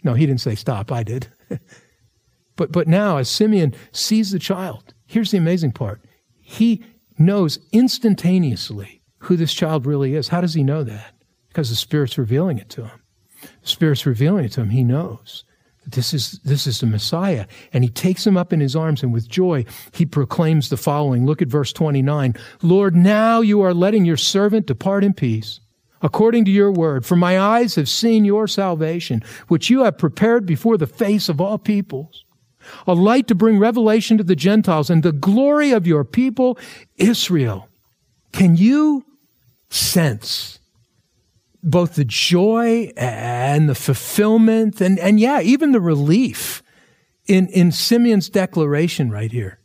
No, 0.03 0.15
he 0.15 0.25
didn't 0.25 0.41
say 0.41 0.55
stop. 0.55 0.91
I 0.91 1.03
did. 1.03 1.27
but, 2.55 2.71
but 2.71 2.87
now, 2.87 3.17
as 3.17 3.29
Simeon 3.29 3.75
sees 3.91 4.31
the 4.31 4.39
child, 4.39 4.95
here's 5.05 5.29
the 5.29 5.37
amazing 5.37 5.73
part. 5.73 6.01
He 6.41 6.83
knows 7.19 7.59
instantaneously 7.71 9.03
who 9.19 9.35
this 9.35 9.53
child 9.53 9.85
really 9.85 10.15
is. 10.15 10.29
How 10.29 10.41
does 10.41 10.55
he 10.55 10.63
know 10.63 10.83
that? 10.83 11.13
Because 11.57 11.71
the 11.71 11.75
Spirit's 11.75 12.19
revealing 12.19 12.59
it 12.59 12.69
to 12.69 12.83
him. 12.83 13.01
The 13.41 13.67
Spirit's 13.67 14.05
revealing 14.05 14.45
it 14.45 14.51
to 14.51 14.61
him. 14.61 14.69
He 14.69 14.83
knows 14.83 15.43
that 15.83 15.93
this 15.93 16.13
is, 16.13 16.39
this 16.43 16.67
is 16.67 16.81
the 16.81 16.85
Messiah. 16.85 17.47
And 17.73 17.83
he 17.83 17.89
takes 17.89 18.27
him 18.27 18.37
up 18.37 18.53
in 18.53 18.59
his 18.59 18.75
arms 18.75 19.01
and 19.01 19.11
with 19.11 19.27
joy, 19.27 19.65
he 19.91 20.05
proclaims 20.05 20.69
the 20.69 20.77
following. 20.77 21.25
Look 21.25 21.41
at 21.41 21.47
verse 21.47 21.73
29. 21.73 22.35
Lord, 22.61 22.95
now 22.95 23.41
you 23.41 23.61
are 23.61 23.73
letting 23.73 24.05
your 24.05 24.17
servant 24.17 24.67
depart 24.67 25.03
in 25.03 25.15
peace 25.15 25.59
according 26.03 26.45
to 26.45 26.51
your 26.51 26.71
word. 26.71 27.07
For 27.07 27.15
my 27.15 27.39
eyes 27.39 27.73
have 27.73 27.89
seen 27.89 28.23
your 28.23 28.47
salvation, 28.47 29.23
which 29.47 29.67
you 29.67 29.83
have 29.83 29.97
prepared 29.97 30.45
before 30.45 30.77
the 30.77 30.85
face 30.85 31.27
of 31.27 31.41
all 31.41 31.57
peoples, 31.57 32.23
a 32.85 32.93
light 32.93 33.27
to 33.29 33.33
bring 33.33 33.57
revelation 33.57 34.19
to 34.19 34.23
the 34.23 34.35
Gentiles 34.35 34.91
and 34.91 35.01
the 35.01 35.11
glory 35.11 35.71
of 35.71 35.87
your 35.87 36.03
people, 36.03 36.59
Israel. 36.97 37.67
Can 38.31 38.57
you 38.57 39.03
sense 39.71 40.59
both 41.67 41.95
the 41.95 42.05
joy 42.05 42.91
and 42.95 43.69
the 43.69 43.75
fulfillment 43.75 44.81
and, 44.81 44.97
and 44.99 45.19
yeah, 45.19 45.41
even 45.41 45.73
the 45.73 45.81
relief 45.81 46.63
in, 47.27 47.47
in 47.49 47.71
Simeon's 47.71 48.29
declaration 48.29 49.11
right 49.11 49.31
here. 49.31 49.59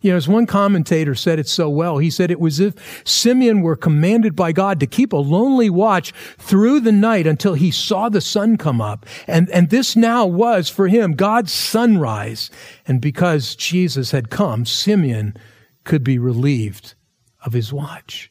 You 0.00 0.12
know, 0.12 0.16
as 0.16 0.28
one 0.28 0.46
commentator 0.46 1.14
said 1.14 1.38
it 1.38 1.48
so 1.48 1.68
well, 1.68 1.98
he 1.98 2.10
said 2.10 2.30
it 2.30 2.40
was 2.40 2.60
if 2.60 3.02
Simeon 3.06 3.60
were 3.60 3.76
commanded 3.76 4.36
by 4.36 4.52
God 4.52 4.80
to 4.80 4.86
keep 4.86 5.12
a 5.12 5.16
lonely 5.16 5.68
watch 5.68 6.12
through 6.38 6.80
the 6.80 6.92
night 6.92 7.26
until 7.26 7.54
he 7.54 7.70
saw 7.70 8.08
the 8.08 8.20
sun 8.20 8.56
come 8.56 8.80
up. 8.80 9.04
And, 9.26 9.50
and 9.50 9.68
this 9.68 9.96
now 9.96 10.24
was 10.24 10.68
for 10.68 10.88
him 10.88 11.12
God's 11.12 11.52
sunrise. 11.52 12.50
And 12.86 13.00
because 13.00 13.56
Jesus 13.56 14.10
had 14.10 14.30
come, 14.30 14.64
Simeon 14.64 15.36
could 15.84 16.04
be 16.04 16.18
relieved 16.18 16.94
of 17.44 17.52
his 17.52 17.72
watch. 17.72 18.30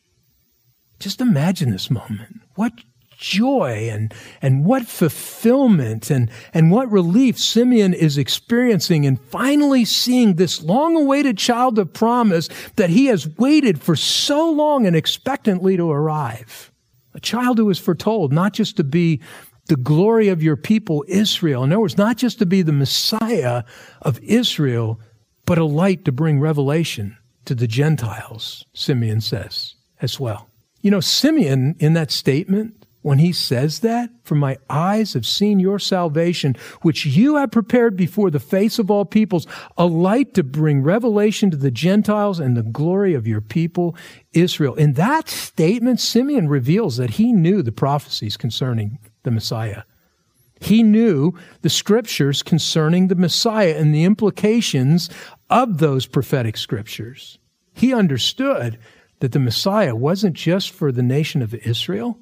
Just 1.00 1.20
imagine 1.20 1.72
this 1.72 1.92
moment. 1.92 2.42
What 2.56 2.74
joy 3.18 3.90
and, 3.92 4.14
and 4.42 4.66
what 4.66 4.86
fulfillment 4.88 6.10
and, 6.10 6.30
and 6.54 6.72
what 6.72 6.92
relief 6.92 7.38
Simeon 7.38 7.94
is 7.94 8.18
experiencing 8.18 9.04
in 9.04 9.18
finally 9.18 9.86
seeing 9.86 10.36
this 10.36 10.62
long 10.62 10.96
awaited 10.96 11.38
child 11.38 11.80
of 11.80 11.94
promise 11.94 12.50
that 12.76 12.90
he 12.90 13.08
has 13.08 13.28
waited 13.38 13.82
for 13.82 13.96
so 13.96 14.50
long 14.50 14.86
and 14.86 14.96
expectantly 14.96 15.78
to 15.78 15.90
arrive. 15.90 16.72
A 17.14 17.20
child 17.20 17.58
who 17.58 17.70
is 17.70 17.80
foretold 17.80 18.34
not 18.34 18.54
just 18.54 18.78
to 18.78 18.84
be 18.84 19.22
the 19.68 19.76
glory 19.76 20.28
of 20.28 20.44
your 20.44 20.56
people, 20.56 21.04
Israel. 21.08 21.64
In 21.64 21.72
other 21.72 21.80
words, 21.80 21.98
not 21.98 22.18
just 22.18 22.40
to 22.40 22.46
be 22.46 22.62
the 22.62 22.72
Messiah 22.72 23.64
of 24.02 24.20
Israel, 24.20 25.00
but 25.46 25.58
a 25.58 25.66
light 25.66 26.06
to 26.06 26.12
bring 26.12 26.40
revelation 26.40 27.18
to 27.46 27.56
the 27.56 27.68
Gentiles, 27.68 28.66
Simeon 28.74 29.22
says 29.22 29.76
as 30.02 30.20
well. 30.20 30.50
You 30.82 30.92
know, 30.92 31.00
Simeon 31.00 31.76
in 31.80 31.94
that 31.94 32.12
statement 32.12 32.85
when 33.06 33.20
he 33.20 33.32
says 33.32 33.82
that, 33.82 34.10
for 34.24 34.34
my 34.34 34.58
eyes 34.68 35.14
have 35.14 35.28
seen 35.28 35.60
your 35.60 35.78
salvation, 35.78 36.56
which 36.82 37.06
you 37.06 37.36
have 37.36 37.52
prepared 37.52 37.96
before 37.96 38.32
the 38.32 38.40
face 38.40 38.80
of 38.80 38.90
all 38.90 39.06
peoples, 39.06 39.46
a 39.78 39.86
light 39.86 40.34
to 40.34 40.42
bring 40.42 40.82
revelation 40.82 41.52
to 41.52 41.58
the 41.58 41.70
Gentiles 41.70 42.40
and 42.40 42.58
the 42.58 42.64
glory 42.64 43.14
of 43.14 43.28
your 43.28 43.42
people, 43.42 43.96
Israel. 44.34 44.74
In 44.74 44.94
that 44.94 45.30
statement, 45.30 46.00
Simeon 46.00 46.50
reveals 46.50 46.98
that 46.98 47.12
he 47.12 47.32
knew 47.32 47.62
the 47.62 47.72
prophecies 47.72 48.38
concerning 48.38 48.98
the 49.22 49.30
Messiah. 49.30 49.84
He 50.60 50.82
knew 50.82 51.36
the 51.62 51.70
scriptures 51.70 52.42
concerning 52.42 53.08
the 53.08 53.14
Messiah 53.14 53.76
and 53.78 53.94
the 53.94 54.04
implications 54.04 55.12
of 55.52 55.78
those 55.78 56.08
prophetic 56.08 56.58
scriptures. 56.58 57.38
He 57.72 57.94
understood 57.94 58.80
that 59.20 59.32
the 59.32 59.40
Messiah 59.40 59.96
wasn't 59.96 60.34
just 60.36 60.72
for 60.72 60.92
the 60.92 61.04
nation 61.04 61.44
of 61.44 61.54
Israel, 61.54 62.18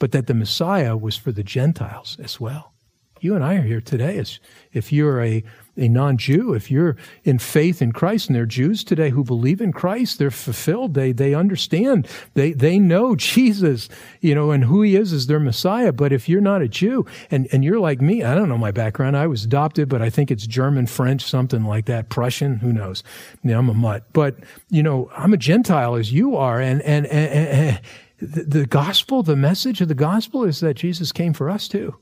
but 0.00 0.10
that 0.10 0.26
the 0.26 0.34
Messiah 0.34 0.96
was 0.96 1.16
for 1.16 1.30
the 1.30 1.44
Gentiles 1.44 2.16
as 2.20 2.40
well. 2.40 2.72
You 3.20 3.34
and 3.34 3.44
I 3.44 3.56
are 3.56 3.62
here 3.62 3.82
today 3.82 4.16
as 4.16 4.40
if 4.72 4.90
you're 4.92 5.22
a, 5.22 5.44
a 5.76 5.88
non 5.88 6.16
Jew, 6.16 6.54
if 6.54 6.70
you're 6.70 6.96
in 7.22 7.38
faith 7.38 7.82
in 7.82 7.92
Christ, 7.92 8.28
and 8.28 8.36
there 8.36 8.44
are 8.44 8.46
Jews 8.46 8.82
today 8.82 9.10
who 9.10 9.22
believe 9.22 9.60
in 9.60 9.72
Christ, 9.72 10.18
they're 10.18 10.30
fulfilled. 10.30 10.94
They, 10.94 11.12
they 11.12 11.34
understand. 11.34 12.08
They, 12.32 12.52
they 12.52 12.78
know 12.78 13.14
Jesus, 13.16 13.90
you 14.22 14.34
know, 14.34 14.50
and 14.52 14.64
who 14.64 14.80
he 14.80 14.96
is 14.96 15.12
as 15.12 15.26
their 15.26 15.38
Messiah. 15.38 15.92
But 15.92 16.12
if 16.12 16.30
you're 16.30 16.40
not 16.40 16.62
a 16.62 16.68
Jew 16.68 17.04
and, 17.30 17.46
and 17.52 17.62
you're 17.62 17.78
like 17.78 18.00
me, 18.00 18.24
I 18.24 18.34
don't 18.34 18.48
know 18.48 18.56
my 18.56 18.70
background. 18.70 19.18
I 19.18 19.26
was 19.26 19.44
adopted, 19.44 19.90
but 19.90 20.00
I 20.00 20.08
think 20.08 20.30
it's 20.30 20.46
German, 20.46 20.86
French, 20.86 21.22
something 21.22 21.64
like 21.64 21.84
that, 21.86 22.08
Prussian, 22.08 22.56
who 22.56 22.72
knows? 22.72 23.04
Know, 23.42 23.58
I'm 23.58 23.68
a 23.68 23.74
mutt. 23.74 24.04
But, 24.14 24.36
you 24.70 24.82
know, 24.82 25.10
I'm 25.14 25.34
a 25.34 25.38
Gentile 25.38 25.96
as 25.96 26.10
you 26.10 26.36
are. 26.36 26.58
And, 26.58 26.80
and, 26.82 27.04
and, 27.06 27.48
and 27.48 27.80
the, 28.20 28.42
the 28.44 28.66
gospel, 28.66 29.22
the 29.22 29.36
message 29.36 29.80
of 29.80 29.88
the 29.88 29.94
gospel 29.94 30.44
is 30.44 30.60
that 30.60 30.74
Jesus 30.74 31.12
came 31.12 31.32
for 31.32 31.48
us 31.48 31.68
too. 31.68 31.96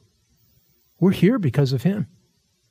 We're 1.01 1.13
here 1.13 1.39
because 1.39 1.73
of 1.73 1.85
him. 1.85 2.09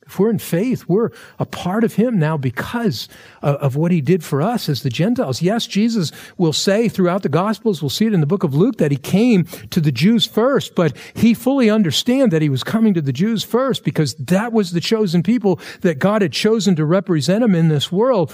If 0.08 0.18
we're 0.18 0.30
in 0.30 0.38
faith, 0.38 0.86
we're 0.88 1.10
a 1.38 1.44
part 1.44 1.84
of 1.84 1.94
him 1.94 2.18
now 2.18 2.38
because 2.38 3.08
of, 3.42 3.76
what 3.76 3.92
he 3.92 4.00
did 4.00 4.24
for 4.24 4.40
us 4.40 4.66
as 4.66 4.82
the 4.82 4.88
Gentiles. 4.88 5.42
Yes, 5.42 5.66
Jesus 5.66 6.12
will 6.38 6.54
say 6.54 6.88
throughout 6.88 7.22
the 7.22 7.28
Gospels, 7.28 7.82
we'll 7.82 7.90
see 7.90 8.06
it 8.06 8.14
in 8.14 8.20
the 8.20 8.26
book 8.26 8.42
of 8.42 8.54
Luke, 8.54 8.78
that 8.78 8.90
he 8.90 8.96
came 8.96 9.44
to 9.44 9.82
the 9.82 9.92
Jews 9.92 10.24
first, 10.24 10.74
but 10.74 10.96
he 11.12 11.34
fully 11.34 11.68
understand 11.68 12.32
that 12.32 12.40
he 12.40 12.48
was 12.48 12.64
coming 12.64 12.94
to 12.94 13.02
the 13.02 13.12
Jews 13.12 13.44
first 13.44 13.84
because 13.84 14.14
that 14.14 14.50
was 14.50 14.72
the 14.72 14.80
chosen 14.80 15.22
people 15.22 15.60
that 15.82 15.98
God 15.98 16.22
had 16.22 16.32
chosen 16.32 16.74
to 16.76 16.86
represent 16.86 17.44
him 17.44 17.54
in 17.54 17.68
this 17.68 17.92
world. 17.92 18.32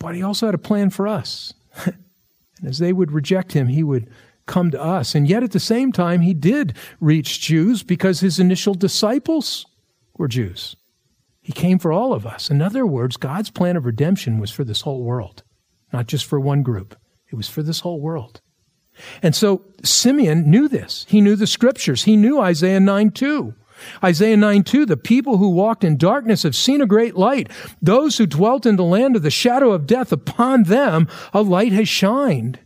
But 0.00 0.16
he 0.16 0.24
also 0.24 0.46
had 0.46 0.56
a 0.56 0.58
plan 0.58 0.90
for 0.90 1.06
us. 1.06 1.54
as 2.64 2.78
they 2.78 2.92
would 2.92 3.12
reject 3.12 3.52
him, 3.52 3.68
he 3.68 3.82
would 3.82 4.08
come 4.46 4.70
to 4.70 4.82
us. 4.82 5.14
And 5.14 5.28
yet 5.28 5.42
at 5.42 5.52
the 5.52 5.60
same 5.60 5.92
time, 5.92 6.20
he 6.20 6.34
did 6.34 6.76
reach 7.00 7.40
Jews 7.40 7.82
because 7.82 8.20
his 8.20 8.38
initial 8.38 8.74
disciples 8.74 9.66
were 10.16 10.28
Jews. 10.28 10.76
He 11.40 11.52
came 11.52 11.78
for 11.78 11.92
all 11.92 12.12
of 12.12 12.26
us. 12.26 12.50
In 12.50 12.62
other 12.62 12.86
words, 12.86 13.16
God's 13.16 13.50
plan 13.50 13.76
of 13.76 13.84
redemption 13.84 14.38
was 14.38 14.50
for 14.50 14.64
this 14.64 14.82
whole 14.82 15.02
world, 15.02 15.42
not 15.92 16.06
just 16.06 16.24
for 16.24 16.38
one 16.38 16.62
group. 16.62 16.96
It 17.30 17.36
was 17.36 17.48
for 17.48 17.62
this 17.62 17.80
whole 17.80 18.00
world. 18.00 18.40
And 19.22 19.34
so 19.34 19.64
Simeon 19.82 20.50
knew 20.50 20.68
this. 20.68 21.06
He 21.08 21.20
knew 21.20 21.34
the 21.34 21.46
scriptures. 21.46 22.04
He 22.04 22.16
knew 22.16 22.38
Isaiah 22.40 22.80
9 22.80 23.10
2. 23.10 23.54
Isaiah 24.02 24.36
9 24.36 24.62
2, 24.62 24.86
the 24.86 24.96
people 24.96 25.38
who 25.38 25.50
walked 25.50 25.84
in 25.84 25.96
darkness 25.96 26.42
have 26.42 26.56
seen 26.56 26.80
a 26.80 26.86
great 26.86 27.16
light. 27.16 27.50
Those 27.80 28.18
who 28.18 28.26
dwelt 28.26 28.66
in 28.66 28.76
the 28.76 28.84
land 28.84 29.16
of 29.16 29.22
the 29.22 29.30
shadow 29.30 29.72
of 29.72 29.86
death, 29.86 30.12
upon 30.12 30.64
them 30.64 31.08
a 31.32 31.42
light 31.42 31.72
has 31.72 31.88
shined. 31.88 32.58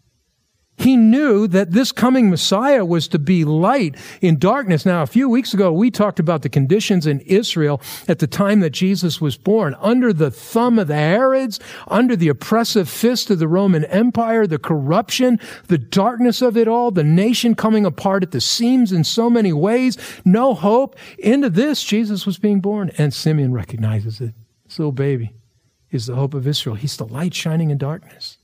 He 0.79 0.97
knew 0.97 1.47
that 1.49 1.71
this 1.71 1.91
coming 1.91 2.29
Messiah 2.29 2.85
was 2.85 3.09
to 3.09 3.19
be 3.19 3.45
light 3.45 3.97
in 4.21 4.39
darkness. 4.39 4.85
Now, 4.85 5.03
a 5.03 5.07
few 5.07 5.29
weeks 5.29 5.55
ago, 5.55 5.73
we 5.73 5.91
talked 5.91 6.21
about 6.21 6.43
the 6.43 6.51
conditions 6.51 7.07
in 7.07 7.21
Israel 7.21 7.81
at 8.09 8.19
the 8.19 8.27
time 8.27 8.61
that 8.61 8.71
Jesus 8.71 9.21
was 9.21 9.39
born. 9.39 9.75
Under 9.81 10.13
the 10.13 10.31
thumb 10.31 10.79
of 10.79 10.89
the 10.89 10.95
Herods, 10.95 11.61
under 11.89 12.15
the 12.15 12.29
oppressive 12.29 12.91
fist 12.91 13.31
of 13.31 13.39
the 13.39 13.49
Roman 13.49 13.85
Empire, 13.87 14.47
the 14.47 14.59
corruption, 14.59 15.41
the 15.69 15.79
darkness 15.79 16.43
of 16.43 16.57
it 16.57 16.69
all, 16.69 16.91
the 16.91 17.05
nation 17.05 17.55
coming 17.55 17.87
apart 17.87 18.23
at 18.23 18.33
the 18.33 18.41
seams 18.41 18.93
in 18.93 19.03
so 19.03 19.31
many 19.31 19.53
ways, 19.53 19.97
no 20.25 20.55
hope. 20.55 20.97
Into 21.19 21.49
this, 21.49 21.83
Jesus 21.83 22.27
was 22.27 22.39
being 22.39 22.61
born. 22.61 22.91
And 22.99 23.15
Simeon 23.15 23.53
recognizes 23.53 24.21
it. 24.21 24.35
This 24.67 24.79
little 24.79 24.93
baby 24.93 25.33
is 25.91 26.07
the 26.07 26.17
hope 26.17 26.35
of 26.35 26.47
Israel. 26.47 26.77
He's 26.77 26.97
the 26.97 27.07
light 27.07 27.33
shining 27.33 27.71
in 27.71 27.79
darkness. 27.79 28.39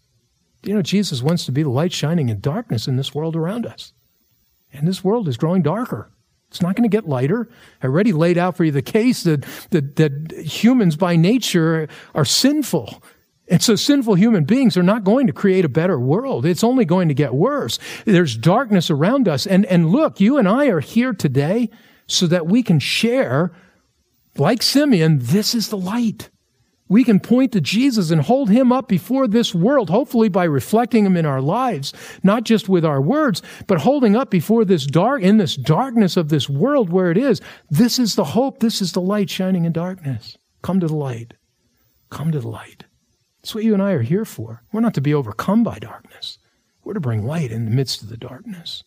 You 0.65 0.75
know, 0.75 0.83
Jesus 0.83 1.23
wants 1.23 1.45
to 1.47 1.53
be 1.53 1.63
the 1.63 1.71
light 1.71 1.93
shining 1.93 2.29
in 2.29 2.41
darkness 2.41 2.87
in 2.87 2.97
this 2.97 3.15
world 3.15 3.37
around 3.37 3.67
us. 3.67 3.93
And 4.73 4.87
this 4.87 5.03
world 5.03 5.29
is 5.29 5.37
growing 5.37 5.63
darker. 5.63 6.11
It's 6.49 6.63
not 6.63 6.77
going 6.77 6.89
to 6.89 6.95
get 6.95 7.09
lighter. 7.09 7.49
I 7.83 7.87
already 7.87 8.13
laid 8.13 8.39
out 8.39 8.57
for 8.57 8.65
you 8.65 8.71
the 8.71 8.83
case 8.83 9.23
that, 9.23 9.45
that, 9.71 9.97
that 9.97 10.33
humans 10.33 10.97
by 10.97 11.17
nature 11.17 11.89
are 12.15 12.25
sinful. 12.25 13.03
And 13.49 13.63
so 13.63 13.75
sinful 13.75 14.15
human 14.15 14.45
beings 14.45 14.77
are 14.77 14.83
not 14.83 15.03
going 15.03 15.27
to 15.27 15.33
create 15.33 15.65
a 15.65 15.71
better 15.71 15.99
world. 15.99 16.47
It's 16.47 16.63
only 16.63 16.85
going 16.85 17.09
to 17.09 17.15
get 17.15 17.35
worse. 17.35 17.79
There's 18.05 18.37
darkness 18.37 18.91
around 18.91 19.29
us. 19.29 19.47
And, 19.47 19.67
and 19.67 19.91
look, 19.91 20.21
you 20.21 20.37
and 20.37 20.47
I 20.47 20.67
are 20.67 20.81
here 20.81 21.13
today 21.13 21.71
so 22.07 22.27
that 22.27 22.47
we 22.47 22.63
can 22.63 22.79
share, 22.79 23.53
like 24.37 24.63
Simeon, 24.63 25.19
this 25.21 25.55
is 25.55 25.69
the 25.69 25.79
light 25.79 26.31
we 26.93 27.05
can 27.05 27.19
point 27.19 27.53
to 27.53 27.61
Jesus 27.61 28.11
and 28.11 28.21
hold 28.21 28.51
him 28.51 28.71
up 28.71 28.87
before 28.87 29.27
this 29.27 29.55
world, 29.55 29.89
hopefully 29.89 30.29
by 30.29 30.45
reflecting 30.45 31.07
him 31.07 31.17
in 31.17 31.25
our 31.25 31.41
lives, 31.41 31.95
not 32.23 32.45
just 32.45 32.69
with 32.69 32.85
our 32.85 33.01
words, 33.01 33.41
but 33.67 33.81
holding 33.81 34.15
up 34.15 34.29
before 34.31 34.67
this 34.67 34.87
dark, 34.87 35.23
in 35.23 35.39
this 35.39 35.57
darkness 35.57 36.19
of 36.19 36.29
this 36.29 36.51
world 36.51 36.91
where 36.91 37.11
it 37.11 37.17
is. 37.17 37.41
This 37.71 37.99
is 37.99 38.15
the 38.15 38.25
hope. 38.25 38.59
This 38.59 38.83
is 38.83 38.93
the 38.93 39.01
light 39.01 39.31
shining 39.31 39.65
in 39.65 39.73
darkness. 39.73 40.37
Come 40.61 40.81
to 40.81 40.87
the 40.87 40.95
light. 40.95 41.33
Come 42.11 42.31
to 42.31 42.41
the 42.41 42.49
light. 42.49 42.85
That's 43.41 43.55
what 43.55 43.65
you 43.65 43.73
and 43.73 43.83
I 43.83 43.93
are 43.93 44.03
here 44.03 44.27
for. 44.27 44.63
We're 44.71 44.81
not 44.81 44.95
to 44.95 45.01
be 45.01 45.15
overcome 45.15 45.65
by 45.65 45.79
darkness. 45.79 46.37
We're 46.85 46.93
to 46.93 47.01
bring 47.01 47.25
light 47.25 47.51
in 47.51 47.65
the 47.65 47.71
midst 47.71 48.03
of 48.03 48.11
the 48.11 48.19
darkness. 48.19 48.85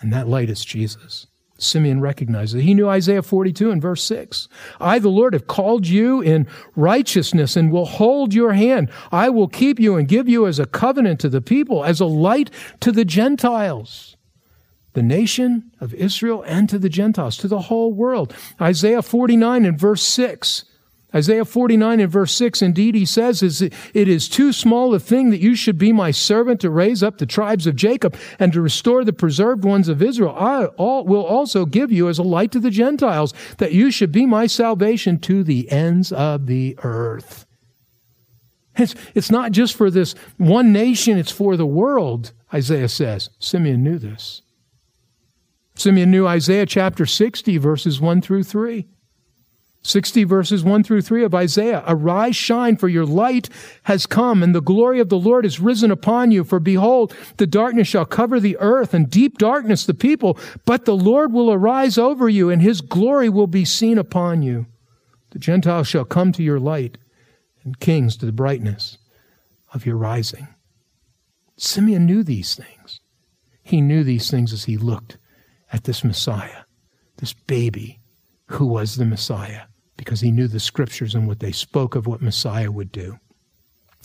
And 0.00 0.12
that 0.12 0.28
light 0.28 0.50
is 0.50 0.64
Jesus. 0.66 1.28
Simeon 1.56 2.00
recognizes 2.00 2.56
it. 2.56 2.62
He 2.62 2.74
knew 2.74 2.88
Isaiah 2.88 3.22
42 3.22 3.70
and 3.70 3.80
verse 3.80 4.02
6. 4.04 4.48
I, 4.80 4.98
the 4.98 5.08
Lord, 5.08 5.34
have 5.34 5.46
called 5.46 5.86
you 5.86 6.20
in 6.20 6.48
righteousness 6.74 7.56
and 7.56 7.70
will 7.70 7.86
hold 7.86 8.34
your 8.34 8.52
hand. 8.52 8.90
I 9.12 9.30
will 9.30 9.48
keep 9.48 9.78
you 9.78 9.96
and 9.96 10.08
give 10.08 10.28
you 10.28 10.46
as 10.46 10.58
a 10.58 10.66
covenant 10.66 11.20
to 11.20 11.28
the 11.28 11.40
people, 11.40 11.84
as 11.84 12.00
a 12.00 12.06
light 12.06 12.50
to 12.80 12.90
the 12.90 13.04
Gentiles. 13.04 14.16
The 14.94 15.02
nation 15.02 15.72
of 15.80 15.94
Israel 15.94 16.44
and 16.46 16.68
to 16.68 16.78
the 16.78 16.88
Gentiles, 16.88 17.36
to 17.38 17.48
the 17.48 17.62
whole 17.62 17.92
world. 17.92 18.34
Isaiah 18.60 19.02
49 19.02 19.64
and 19.64 19.78
verse 19.78 20.02
6. 20.02 20.64
Isaiah 21.14 21.44
49 21.44 22.00
and 22.00 22.10
verse 22.10 22.32
6, 22.32 22.60
indeed, 22.60 22.94
he 22.94 23.04
says, 23.04 23.42
It 23.42 24.08
is 24.08 24.28
too 24.28 24.52
small 24.52 24.94
a 24.94 24.98
thing 24.98 25.30
that 25.30 25.40
you 25.40 25.54
should 25.54 25.78
be 25.78 25.92
my 25.92 26.10
servant 26.10 26.60
to 26.62 26.70
raise 26.70 27.02
up 27.02 27.18
the 27.18 27.26
tribes 27.26 27.66
of 27.66 27.76
Jacob 27.76 28.16
and 28.38 28.52
to 28.52 28.60
restore 28.60 29.04
the 29.04 29.12
preserved 29.12 29.64
ones 29.64 29.88
of 29.88 30.02
Israel. 30.02 30.34
I 30.36 30.68
will 30.76 31.24
also 31.24 31.66
give 31.66 31.92
you 31.92 32.08
as 32.08 32.18
a 32.18 32.24
light 32.24 32.50
to 32.52 32.60
the 32.60 32.70
Gentiles, 32.70 33.32
that 33.58 33.72
you 33.72 33.90
should 33.90 34.10
be 34.10 34.26
my 34.26 34.46
salvation 34.46 35.18
to 35.20 35.44
the 35.44 35.70
ends 35.70 36.10
of 36.10 36.46
the 36.46 36.76
earth. 36.82 37.46
It's, 38.76 38.94
it's 39.14 39.30
not 39.30 39.52
just 39.52 39.76
for 39.76 39.90
this 39.90 40.14
one 40.36 40.72
nation, 40.72 41.16
it's 41.16 41.30
for 41.30 41.56
the 41.56 41.66
world, 41.66 42.32
Isaiah 42.52 42.88
says. 42.88 43.30
Simeon 43.38 43.84
knew 43.84 43.98
this. 43.98 44.42
Simeon 45.76 46.10
knew 46.10 46.26
Isaiah 46.26 46.66
chapter 46.66 47.06
60, 47.06 47.58
verses 47.58 48.00
1 48.00 48.20
through 48.20 48.44
3. 48.44 48.88
60 49.86 50.24
verses 50.24 50.64
1 50.64 50.82
through 50.82 51.02
3 51.02 51.24
of 51.24 51.34
Isaiah. 51.34 51.84
Arise, 51.86 52.34
shine, 52.34 52.76
for 52.76 52.88
your 52.88 53.04
light 53.04 53.50
has 53.82 54.06
come, 54.06 54.42
and 54.42 54.54
the 54.54 54.62
glory 54.62 54.98
of 54.98 55.10
the 55.10 55.18
Lord 55.18 55.44
is 55.44 55.60
risen 55.60 55.90
upon 55.90 56.30
you. 56.30 56.42
For 56.42 56.58
behold, 56.58 57.14
the 57.36 57.46
darkness 57.46 57.86
shall 57.86 58.06
cover 58.06 58.40
the 58.40 58.56
earth, 58.60 58.94
and 58.94 59.10
deep 59.10 59.36
darkness 59.36 59.84
the 59.84 59.92
people. 59.92 60.38
But 60.64 60.86
the 60.86 60.96
Lord 60.96 61.34
will 61.34 61.52
arise 61.52 61.98
over 61.98 62.30
you, 62.30 62.48
and 62.48 62.62
his 62.62 62.80
glory 62.80 63.28
will 63.28 63.46
be 63.46 63.66
seen 63.66 63.98
upon 63.98 64.42
you. 64.42 64.64
The 65.30 65.38
Gentiles 65.38 65.86
shall 65.86 66.06
come 66.06 66.32
to 66.32 66.42
your 66.42 66.58
light, 66.58 66.96
and 67.62 67.78
kings 67.78 68.16
to 68.16 68.26
the 68.26 68.32
brightness 68.32 68.96
of 69.74 69.84
your 69.84 69.96
rising. 69.96 70.48
Simeon 71.58 72.06
knew 72.06 72.22
these 72.22 72.54
things. 72.54 73.00
He 73.62 73.82
knew 73.82 74.02
these 74.02 74.30
things 74.30 74.54
as 74.54 74.64
he 74.64 74.78
looked 74.78 75.18
at 75.70 75.84
this 75.84 76.02
Messiah, 76.02 76.62
this 77.18 77.34
baby 77.34 78.00
who 78.46 78.66
was 78.66 78.96
the 78.96 79.04
Messiah 79.04 79.62
because 79.96 80.20
he 80.20 80.30
knew 80.30 80.48
the 80.48 80.60
scriptures 80.60 81.14
and 81.14 81.26
what 81.26 81.40
they 81.40 81.52
spoke 81.52 81.94
of 81.94 82.06
what 82.06 82.22
Messiah 82.22 82.70
would 82.70 82.92
do. 82.92 83.18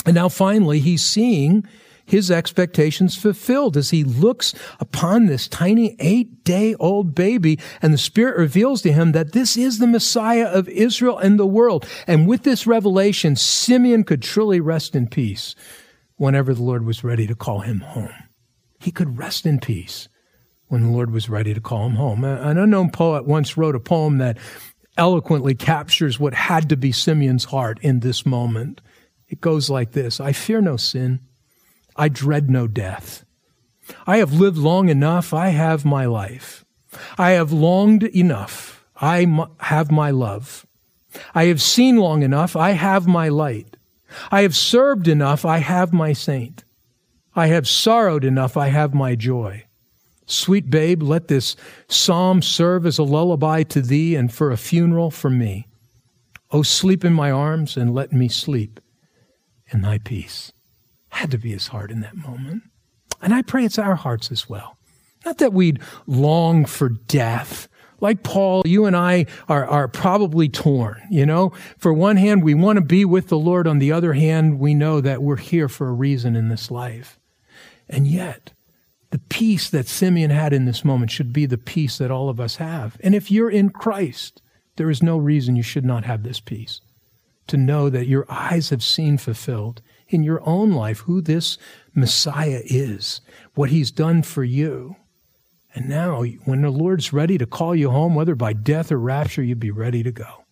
And 0.05 0.15
now 0.15 0.29
finally, 0.29 0.79
he's 0.79 1.03
seeing 1.03 1.67
his 2.09 2.31
expectations 2.31 3.15
fulfilled 3.15 3.77
as 3.77 3.91
he 3.91 4.03
looks 4.03 4.53
upon 4.79 5.27
this 5.27 5.47
tiny 5.47 5.95
eight 5.99 6.43
day 6.43 6.73
old 6.75 7.13
baby 7.13 7.59
and 7.81 7.93
the 7.93 7.99
Spirit 7.99 8.35
reveals 8.37 8.81
to 8.81 8.91
him 8.91 9.11
that 9.11 9.33
this 9.33 9.55
is 9.55 9.77
the 9.77 9.87
Messiah 9.87 10.47
of 10.47 10.67
Israel 10.69 11.19
and 11.19 11.39
the 11.39 11.45
world. 11.45 11.87
And 12.07 12.27
with 12.27 12.43
this 12.43 12.65
revelation, 12.65 13.35
Simeon 13.35 14.03
could 14.03 14.23
truly 14.23 14.59
rest 14.59 14.95
in 14.95 15.07
peace 15.07 15.53
whenever 16.15 16.53
the 16.53 16.63
Lord 16.63 16.85
was 16.85 17.03
ready 17.03 17.27
to 17.27 17.35
call 17.35 17.59
him 17.59 17.81
home. 17.81 18.13
He 18.79 18.91
could 18.91 19.17
rest 19.17 19.45
in 19.45 19.59
peace 19.59 20.09
when 20.67 20.83
the 20.83 20.91
Lord 20.91 21.11
was 21.11 21.29
ready 21.29 21.53
to 21.53 21.61
call 21.61 21.85
him 21.85 21.95
home. 21.95 22.23
An 22.23 22.57
unknown 22.57 22.89
poet 22.91 23.25
once 23.25 23.57
wrote 23.57 23.75
a 23.75 23.79
poem 23.79 24.17
that 24.17 24.37
eloquently 24.99 25.55
captures 25.55 26.19
what 26.19 26.33
had 26.33 26.67
to 26.67 26.75
be 26.75 26.91
Simeon's 26.91 27.45
heart 27.45 27.79
in 27.81 28.01
this 28.01 28.25
moment. 28.25 28.81
It 29.29 29.39
goes 29.39 29.69
like 29.69 29.93
this 29.93 30.19
I 30.19 30.33
fear 30.33 30.61
no 30.61 30.75
sin, 30.75 31.21
I 31.95 32.09
dread 32.09 32.49
no 32.49 32.67
death. 32.67 33.23
I 34.05 34.17
have 34.17 34.33
lived 34.33 34.57
long 34.57 34.89
enough, 34.89 35.33
I 35.33 35.49
have 35.49 35.85
my 35.85 36.05
life. 36.05 36.65
I 37.17 37.31
have 37.31 37.51
longed 37.53 38.03
enough, 38.03 38.85
I 38.97 39.25
have 39.59 39.89
my 39.89 40.11
love. 40.11 40.67
I 41.33 41.45
have 41.45 41.61
seen 41.61 41.95
long 41.95 42.21
enough, 42.21 42.55
I 42.55 42.71
have 42.71 43.07
my 43.07 43.29
light. 43.29 43.77
I 44.31 44.41
have 44.41 44.55
served 44.55 45.07
enough, 45.07 45.45
I 45.45 45.59
have 45.59 45.93
my 45.93 46.11
saint. 46.13 46.65
I 47.35 47.47
have 47.47 47.67
sorrowed 47.67 48.25
enough, 48.25 48.57
I 48.57 48.67
have 48.67 48.93
my 48.93 49.15
joy. 49.15 49.63
Sweet 50.29 50.69
babe, 50.69 51.01
let 51.01 51.27
this 51.27 51.55
psalm 51.87 52.43
serve 52.43 52.85
as 52.85 52.99
a 52.99 53.03
lullaby 53.03 53.63
to 53.63 53.81
thee 53.81 54.15
and 54.15 54.31
for 54.31 54.51
a 54.51 54.57
funeral 54.57 55.09
for 55.09 55.31
me. 55.31 55.65
Oh, 56.51 56.61
sleep 56.61 57.03
in 57.03 57.13
my 57.13 57.31
arms 57.31 57.75
and 57.75 57.95
let 57.95 58.13
me 58.13 58.27
sleep 58.27 58.79
in 59.71 59.81
thy 59.81 59.97
peace. 59.97 60.51
Had 61.09 61.31
to 61.31 61.39
be 61.39 61.51
his 61.51 61.67
heart 61.67 61.89
in 61.89 62.01
that 62.01 62.15
moment. 62.15 62.61
And 63.23 63.33
I 63.33 63.41
pray 63.41 63.65
it's 63.65 63.79
our 63.79 63.95
hearts 63.95 64.31
as 64.31 64.47
well. 64.47 64.77
Not 65.25 65.39
that 65.39 65.51
we'd 65.51 65.79
long 66.05 66.63
for 66.65 66.89
death. 66.89 67.67
Like 67.99 68.21
Paul, 68.21 68.61
you 68.65 68.85
and 68.85 68.95
I 68.95 69.25
are, 69.47 69.65
are 69.65 69.87
probably 69.87 70.47
torn, 70.47 71.01
you 71.09 71.25
know? 71.25 71.53
For 71.79 71.91
one 71.91 72.17
hand, 72.17 72.43
we 72.43 72.53
want 72.53 72.77
to 72.77 72.85
be 72.85 73.03
with 73.03 73.29
the 73.29 73.37
Lord. 73.37 73.67
On 73.67 73.79
the 73.79 73.91
other 73.91 74.13
hand, 74.13 74.59
we 74.59 74.75
know 74.75 75.01
that 75.01 75.23
we're 75.23 75.37
here 75.37 75.67
for 75.67 75.89
a 75.89 75.93
reason 75.93 76.35
in 76.35 76.49
this 76.49 76.69
life. 76.69 77.19
And 77.89 78.07
yet, 78.07 78.53
the 79.11 79.19
peace 79.19 79.69
that 79.69 79.87
Simeon 79.87 80.29
had 80.29 80.53
in 80.53 80.65
this 80.65 80.85
moment 80.85 81.11
should 81.11 81.33
be 81.33 81.45
the 81.45 81.57
peace 81.57 81.97
that 81.97 82.11
all 82.11 82.29
of 82.29 82.39
us 82.39 82.57
have. 82.57 82.97
And 83.01 83.15
if 83.15 83.31
you're 83.31 83.49
in 83.49 83.69
Christ, 83.69 84.41
There 84.79 84.89
is 84.89 85.03
no 85.03 85.17
reason 85.17 85.57
you 85.57 85.61
should 85.61 85.83
not 85.83 86.05
have 86.05 86.23
this 86.23 86.39
peace. 86.39 86.79
To 87.47 87.57
know 87.57 87.89
that 87.89 88.07
your 88.07 88.25
eyes 88.29 88.69
have 88.69 88.81
seen 88.81 89.17
fulfilled 89.17 89.81
in 90.07 90.23
your 90.23 90.39
own 90.47 90.71
life 90.71 90.99
who 90.99 91.19
this 91.19 91.57
Messiah 91.93 92.61
is, 92.63 93.19
what 93.55 93.71
he's 93.71 93.91
done 93.91 94.23
for 94.23 94.45
you. 94.45 94.95
And 95.75 95.89
now, 95.89 96.23
when 96.45 96.61
the 96.61 96.69
Lord's 96.69 97.11
ready 97.11 97.37
to 97.39 97.45
call 97.45 97.75
you 97.75 97.89
home, 97.89 98.15
whether 98.15 98.35
by 98.35 98.53
death 98.53 98.89
or 98.89 98.97
rapture, 98.97 99.43
you'd 99.43 99.59
be 99.59 99.69
ready 99.69 100.01
to 100.01 100.13
go. 100.13 100.45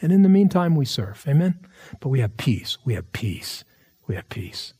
And 0.00 0.10
in 0.10 0.22
the 0.22 0.30
meantime, 0.30 0.74
we 0.74 0.86
serve. 0.86 1.22
Amen? 1.28 1.60
But 2.00 2.08
we 2.08 2.20
have 2.20 2.38
peace. 2.38 2.78
We 2.86 2.94
have 2.94 3.12
peace. 3.12 3.62
We 4.06 4.14
have 4.14 4.30
peace. 4.30 4.72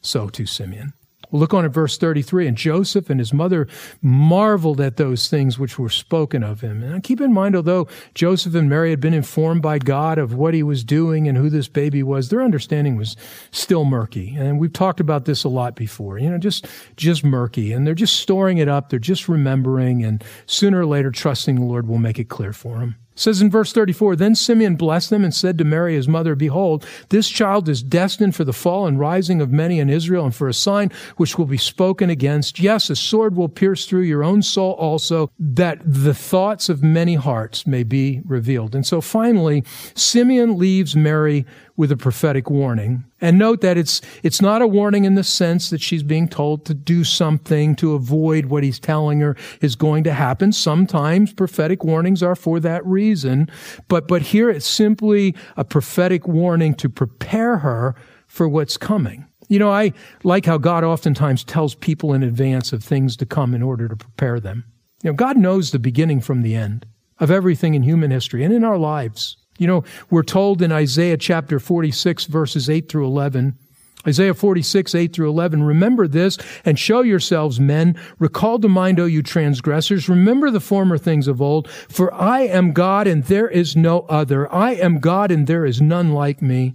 So 0.00 0.30
too, 0.30 0.46
Simeon. 0.46 0.94
Look 1.32 1.54
on 1.54 1.64
at 1.64 1.70
verse 1.70 1.98
33. 1.98 2.46
And 2.48 2.56
Joseph 2.56 3.10
and 3.10 3.20
his 3.20 3.32
mother 3.32 3.68
marveled 4.02 4.80
at 4.80 4.96
those 4.96 5.28
things 5.28 5.58
which 5.58 5.78
were 5.78 5.88
spoken 5.88 6.42
of 6.42 6.60
him. 6.60 6.82
And 6.82 7.02
keep 7.02 7.20
in 7.20 7.32
mind, 7.32 7.56
although 7.56 7.88
Joseph 8.14 8.54
and 8.54 8.68
Mary 8.68 8.90
had 8.90 9.00
been 9.00 9.14
informed 9.14 9.62
by 9.62 9.78
God 9.78 10.18
of 10.18 10.34
what 10.34 10.54
he 10.54 10.62
was 10.62 10.84
doing 10.84 11.28
and 11.28 11.36
who 11.36 11.50
this 11.50 11.68
baby 11.68 12.02
was, 12.02 12.28
their 12.28 12.42
understanding 12.42 12.96
was 12.96 13.16
still 13.50 13.84
murky. 13.84 14.34
And 14.36 14.58
we've 14.58 14.72
talked 14.72 15.00
about 15.00 15.24
this 15.24 15.44
a 15.44 15.48
lot 15.48 15.74
before, 15.74 16.18
you 16.18 16.30
know, 16.30 16.38
just, 16.38 16.66
just 16.96 17.24
murky. 17.24 17.72
And 17.72 17.86
they're 17.86 17.94
just 17.94 18.20
storing 18.20 18.58
it 18.58 18.68
up. 18.68 18.88
They're 18.88 18.98
just 18.98 19.28
remembering 19.28 20.04
and 20.04 20.22
sooner 20.46 20.80
or 20.80 20.86
later 20.86 21.10
trusting 21.10 21.56
the 21.56 21.64
Lord 21.64 21.86
will 21.88 21.98
make 21.98 22.18
it 22.18 22.28
clear 22.28 22.52
for 22.52 22.78
them 22.78 22.96
says 23.20 23.42
in 23.42 23.50
verse 23.50 23.72
34, 23.72 24.16
Then 24.16 24.34
Simeon 24.34 24.76
blessed 24.76 25.10
them 25.10 25.24
and 25.24 25.34
said 25.34 25.58
to 25.58 25.64
Mary 25.64 25.94
his 25.94 26.08
mother, 26.08 26.34
Behold, 26.34 26.86
this 27.10 27.28
child 27.28 27.68
is 27.68 27.82
destined 27.82 28.34
for 28.34 28.44
the 28.44 28.52
fall 28.52 28.86
and 28.86 28.98
rising 28.98 29.40
of 29.40 29.50
many 29.52 29.78
in 29.78 29.90
Israel 29.90 30.24
and 30.24 30.34
for 30.34 30.48
a 30.48 30.54
sign 30.54 30.90
which 31.16 31.36
will 31.36 31.46
be 31.46 31.58
spoken 31.58 32.08
against. 32.08 32.58
Yes, 32.58 32.88
a 32.88 32.96
sword 32.96 33.36
will 33.36 33.48
pierce 33.48 33.84
through 33.84 34.02
your 34.02 34.24
own 34.24 34.42
soul 34.42 34.72
also, 34.72 35.30
that 35.38 35.80
the 35.84 36.14
thoughts 36.14 36.68
of 36.68 36.82
many 36.82 37.14
hearts 37.14 37.66
may 37.66 37.82
be 37.82 38.22
revealed. 38.24 38.74
And 38.74 38.86
so 38.86 39.00
finally, 39.00 39.64
Simeon 39.94 40.58
leaves 40.58 40.96
Mary 40.96 41.44
with 41.80 41.90
a 41.90 41.96
prophetic 41.96 42.50
warning. 42.50 43.02
And 43.22 43.38
note 43.38 43.62
that 43.62 43.78
it's, 43.78 44.02
it's 44.22 44.42
not 44.42 44.60
a 44.60 44.66
warning 44.66 45.06
in 45.06 45.14
the 45.14 45.24
sense 45.24 45.70
that 45.70 45.80
she's 45.80 46.02
being 46.02 46.28
told 46.28 46.66
to 46.66 46.74
do 46.74 47.04
something 47.04 47.74
to 47.76 47.94
avoid 47.94 48.46
what 48.46 48.62
he's 48.62 48.78
telling 48.78 49.20
her 49.20 49.34
is 49.62 49.76
going 49.76 50.04
to 50.04 50.12
happen. 50.12 50.52
Sometimes 50.52 51.32
prophetic 51.32 51.82
warnings 51.82 52.22
are 52.22 52.36
for 52.36 52.60
that 52.60 52.84
reason. 52.84 53.48
But, 53.88 54.06
but 54.06 54.20
here 54.20 54.50
it's 54.50 54.66
simply 54.66 55.34
a 55.56 55.64
prophetic 55.64 56.28
warning 56.28 56.74
to 56.74 56.90
prepare 56.90 57.56
her 57.56 57.94
for 58.26 58.46
what's 58.46 58.76
coming. 58.76 59.26
You 59.48 59.58
know, 59.58 59.70
I 59.70 59.94
like 60.22 60.44
how 60.44 60.58
God 60.58 60.84
oftentimes 60.84 61.44
tells 61.44 61.74
people 61.74 62.12
in 62.12 62.22
advance 62.22 62.74
of 62.74 62.84
things 62.84 63.16
to 63.16 63.24
come 63.24 63.54
in 63.54 63.62
order 63.62 63.88
to 63.88 63.96
prepare 63.96 64.38
them. 64.38 64.64
You 65.02 65.10
know, 65.10 65.14
God 65.14 65.38
knows 65.38 65.70
the 65.70 65.78
beginning 65.78 66.20
from 66.20 66.42
the 66.42 66.54
end 66.54 66.84
of 67.18 67.30
everything 67.30 67.72
in 67.72 67.84
human 67.84 68.10
history 68.10 68.44
and 68.44 68.52
in 68.52 68.64
our 68.64 68.76
lives. 68.76 69.38
You 69.60 69.66
know, 69.66 69.84
we're 70.08 70.22
told 70.22 70.62
in 70.62 70.72
Isaiah 70.72 71.18
chapter 71.18 71.60
46, 71.60 72.24
verses 72.24 72.70
8 72.70 72.88
through 72.88 73.04
11, 73.04 73.58
Isaiah 74.06 74.32
46, 74.32 74.94
8 74.94 75.12
through 75.12 75.28
11. 75.28 75.62
Remember 75.62 76.08
this 76.08 76.38
and 76.64 76.78
show 76.78 77.02
yourselves 77.02 77.60
men. 77.60 78.00
Recall 78.18 78.58
to 78.60 78.68
mind, 78.70 78.98
O 78.98 79.04
you 79.04 79.22
transgressors. 79.22 80.08
Remember 80.08 80.50
the 80.50 80.60
former 80.60 80.96
things 80.96 81.28
of 81.28 81.42
old. 81.42 81.68
For 81.68 82.12
I 82.14 82.40
am 82.40 82.72
God 82.72 83.06
and 83.06 83.24
there 83.24 83.48
is 83.48 83.76
no 83.76 84.06
other. 84.08 84.50
I 84.50 84.70
am 84.76 84.98
God 84.98 85.30
and 85.30 85.46
there 85.46 85.66
is 85.66 85.82
none 85.82 86.14
like 86.14 86.40
me. 86.40 86.72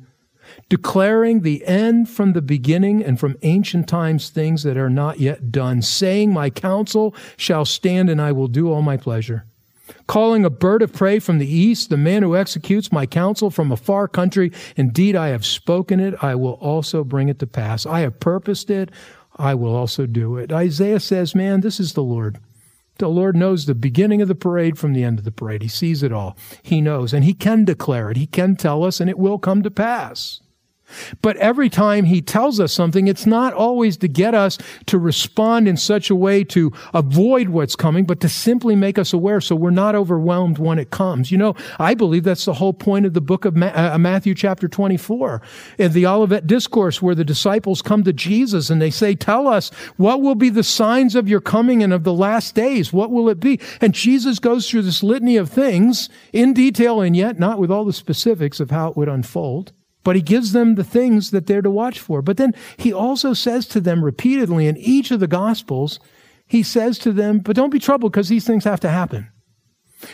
Declaring 0.70 1.42
the 1.42 1.66
end 1.66 2.08
from 2.08 2.34
the 2.34 2.42
beginning 2.44 3.04
and 3.04 3.20
from 3.20 3.36
ancient 3.42 3.90
times 3.90 4.30
things 4.30 4.62
that 4.62 4.78
are 4.78 4.92
not 4.92 5.20
yet 5.20 5.52
done. 5.52 5.82
Saying, 5.82 6.32
My 6.32 6.52
counsel 6.52 7.16
shall 7.36 7.66
stand 7.66 8.12
and 8.12 8.22
I 8.22 8.32
will 8.32 8.48
do 8.48 8.72
all 8.72 8.84
my 8.84 8.96
pleasure 8.96 9.48
calling 10.08 10.46
a 10.46 10.50
bird 10.50 10.82
of 10.82 10.94
prey 10.94 11.20
from 11.20 11.38
the 11.38 11.48
east, 11.48 11.90
the 11.90 11.98
man 11.98 12.24
who 12.24 12.36
executes 12.36 12.92
my 12.92 13.06
counsel 13.06 13.50
from 13.50 13.72
a 13.72 13.78
far 13.78 14.08
country. 14.08 14.52
Indeed, 14.76 15.16
I 15.16 15.30
have 15.30 15.46
spoken 15.46 16.00
it. 16.00 16.16
I 16.22 16.36
will 16.36 16.54
also 16.54 17.04
bring 17.04 17.30
it 17.30 17.40
to 17.40 17.48
pass. 17.48 17.86
I 17.86 18.02
have 18.02 18.20
purposed 18.20 18.70
it. 18.70 18.92
I 19.38 19.54
will 19.54 19.76
also 19.76 20.06
do 20.06 20.38
it. 20.38 20.52
Isaiah 20.52 21.00
says, 21.00 21.36
man, 21.36 21.62
this 21.62 21.80
is 21.80 21.94
the 21.94 22.04
Lord. 22.04 22.40
The 22.98 23.10
Lord 23.10 23.36
knows 23.36 23.66
the 23.66 23.76
beginning 23.76 24.22
of 24.22 24.30
the 24.30 24.36
parade 24.36 24.78
from 24.78 24.94
the 24.94 25.04
end 25.04 25.20
of 25.20 25.26
the 25.26 25.32
parade. 25.32 25.62
He 25.62 25.68
sees 25.68 26.02
it 26.02 26.14
all. 26.14 26.38
He 26.64 26.80
knows, 26.80 27.14
and 27.14 27.26
He 27.26 27.34
can 27.34 27.66
declare 27.66 28.10
it. 28.10 28.16
He 28.16 28.28
can 28.28 28.56
tell 28.56 28.86
us, 28.86 29.02
and 29.02 29.10
it 29.10 29.20
will 29.20 29.38
come 29.38 29.64
to 29.64 29.72
pass. 29.72 30.40
But 31.22 31.38
every 31.38 31.70
time 31.70 32.06
he 32.06 32.22
tells 32.22 32.60
us 32.60 32.72
something, 32.72 33.08
it's 33.08 33.26
not 33.26 33.54
always 33.54 33.98
to 33.98 34.08
get 34.08 34.34
us 34.34 34.58
to 34.86 34.98
respond 34.98 35.68
in 35.68 35.78
such 35.78 36.10
a 36.10 36.16
way 36.16 36.44
to 36.46 36.72
avoid 36.94 37.50
what's 37.50 37.76
coming, 37.76 38.06
but 38.06 38.20
to 38.22 38.30
simply 38.30 38.76
make 38.76 38.98
us 38.98 39.14
aware 39.14 39.42
so 39.42 39.56
we're 39.56 39.72
not 39.72 39.96
overwhelmed 39.96 40.58
when 40.58 40.80
it 40.80 40.92
comes. 40.92 41.32
You 41.32 41.38
know, 41.38 41.56
I 41.80 41.94
believe 41.94 42.24
that's 42.24 42.46
the 42.46 42.54
whole 42.54 42.74
point 42.74 43.06
of 43.06 43.14
the 43.14 43.22
book 43.22 43.46
of 43.46 43.62
uh, 43.62 43.98
Matthew 43.98 44.36
chapter 44.36 44.68
24. 44.68 45.42
In 45.78 45.94
the 45.94 46.06
Olivet 46.06 46.48
Discourse 46.48 47.02
where 47.02 47.16
the 47.16 47.26
disciples 47.26 47.82
come 47.82 48.04
to 48.04 48.14
Jesus 48.14 48.70
and 48.70 48.82
they 48.82 48.92
say, 48.92 49.16
tell 49.16 49.48
us 49.48 49.70
what 49.98 50.22
will 50.22 50.36
be 50.36 50.50
the 50.50 50.64
signs 50.64 51.16
of 51.16 51.28
your 51.28 51.42
coming 51.42 51.82
and 51.82 51.94
of 51.94 52.04
the 52.04 52.14
last 52.14 52.56
days? 52.56 52.94
What 52.94 53.12
will 53.12 53.30
it 53.30 53.40
be? 53.40 53.60
And 53.82 53.94
Jesus 53.94 54.40
goes 54.40 54.70
through 54.70 54.84
this 54.84 55.04
litany 55.04 55.38
of 55.38 55.50
things 55.50 56.10
in 56.32 56.54
detail 56.54 57.02
and 57.02 57.16
yet 57.16 57.40
not 57.40 57.60
with 57.60 57.72
all 57.72 57.86
the 57.86 57.94
specifics 57.94 58.60
of 58.60 58.72
how 58.72 58.90
it 58.90 58.98
would 58.98 59.10
unfold 59.10 59.74
but 60.06 60.16
he 60.16 60.22
gives 60.22 60.54
them 60.54 60.76
the 60.76 60.84
things 60.84 61.32
that 61.32 61.48
they're 61.48 61.64
to 61.64 61.70
watch 61.70 62.00
for. 62.00 62.22
But 62.22 62.38
then 62.38 62.54
he 62.78 62.94
also 62.94 63.34
says 63.34 63.66
to 63.70 63.82
them 63.82 64.06
repeatedly 64.06 64.68
in 64.68 64.78
each 64.78 65.12
of 65.12 65.20
the 65.20 65.28
Gospels, 65.28 66.00
he 66.48 66.64
says 66.64 66.98
to 67.00 67.12
them, 67.12 67.40
but 67.40 67.56
don't 67.56 67.72
be 67.72 67.80
troubled 67.80 68.14
because 68.14 68.30
these 68.30 68.46
things 68.46 68.64
have 68.64 68.80
to 68.82 68.90
happen. 68.90 69.30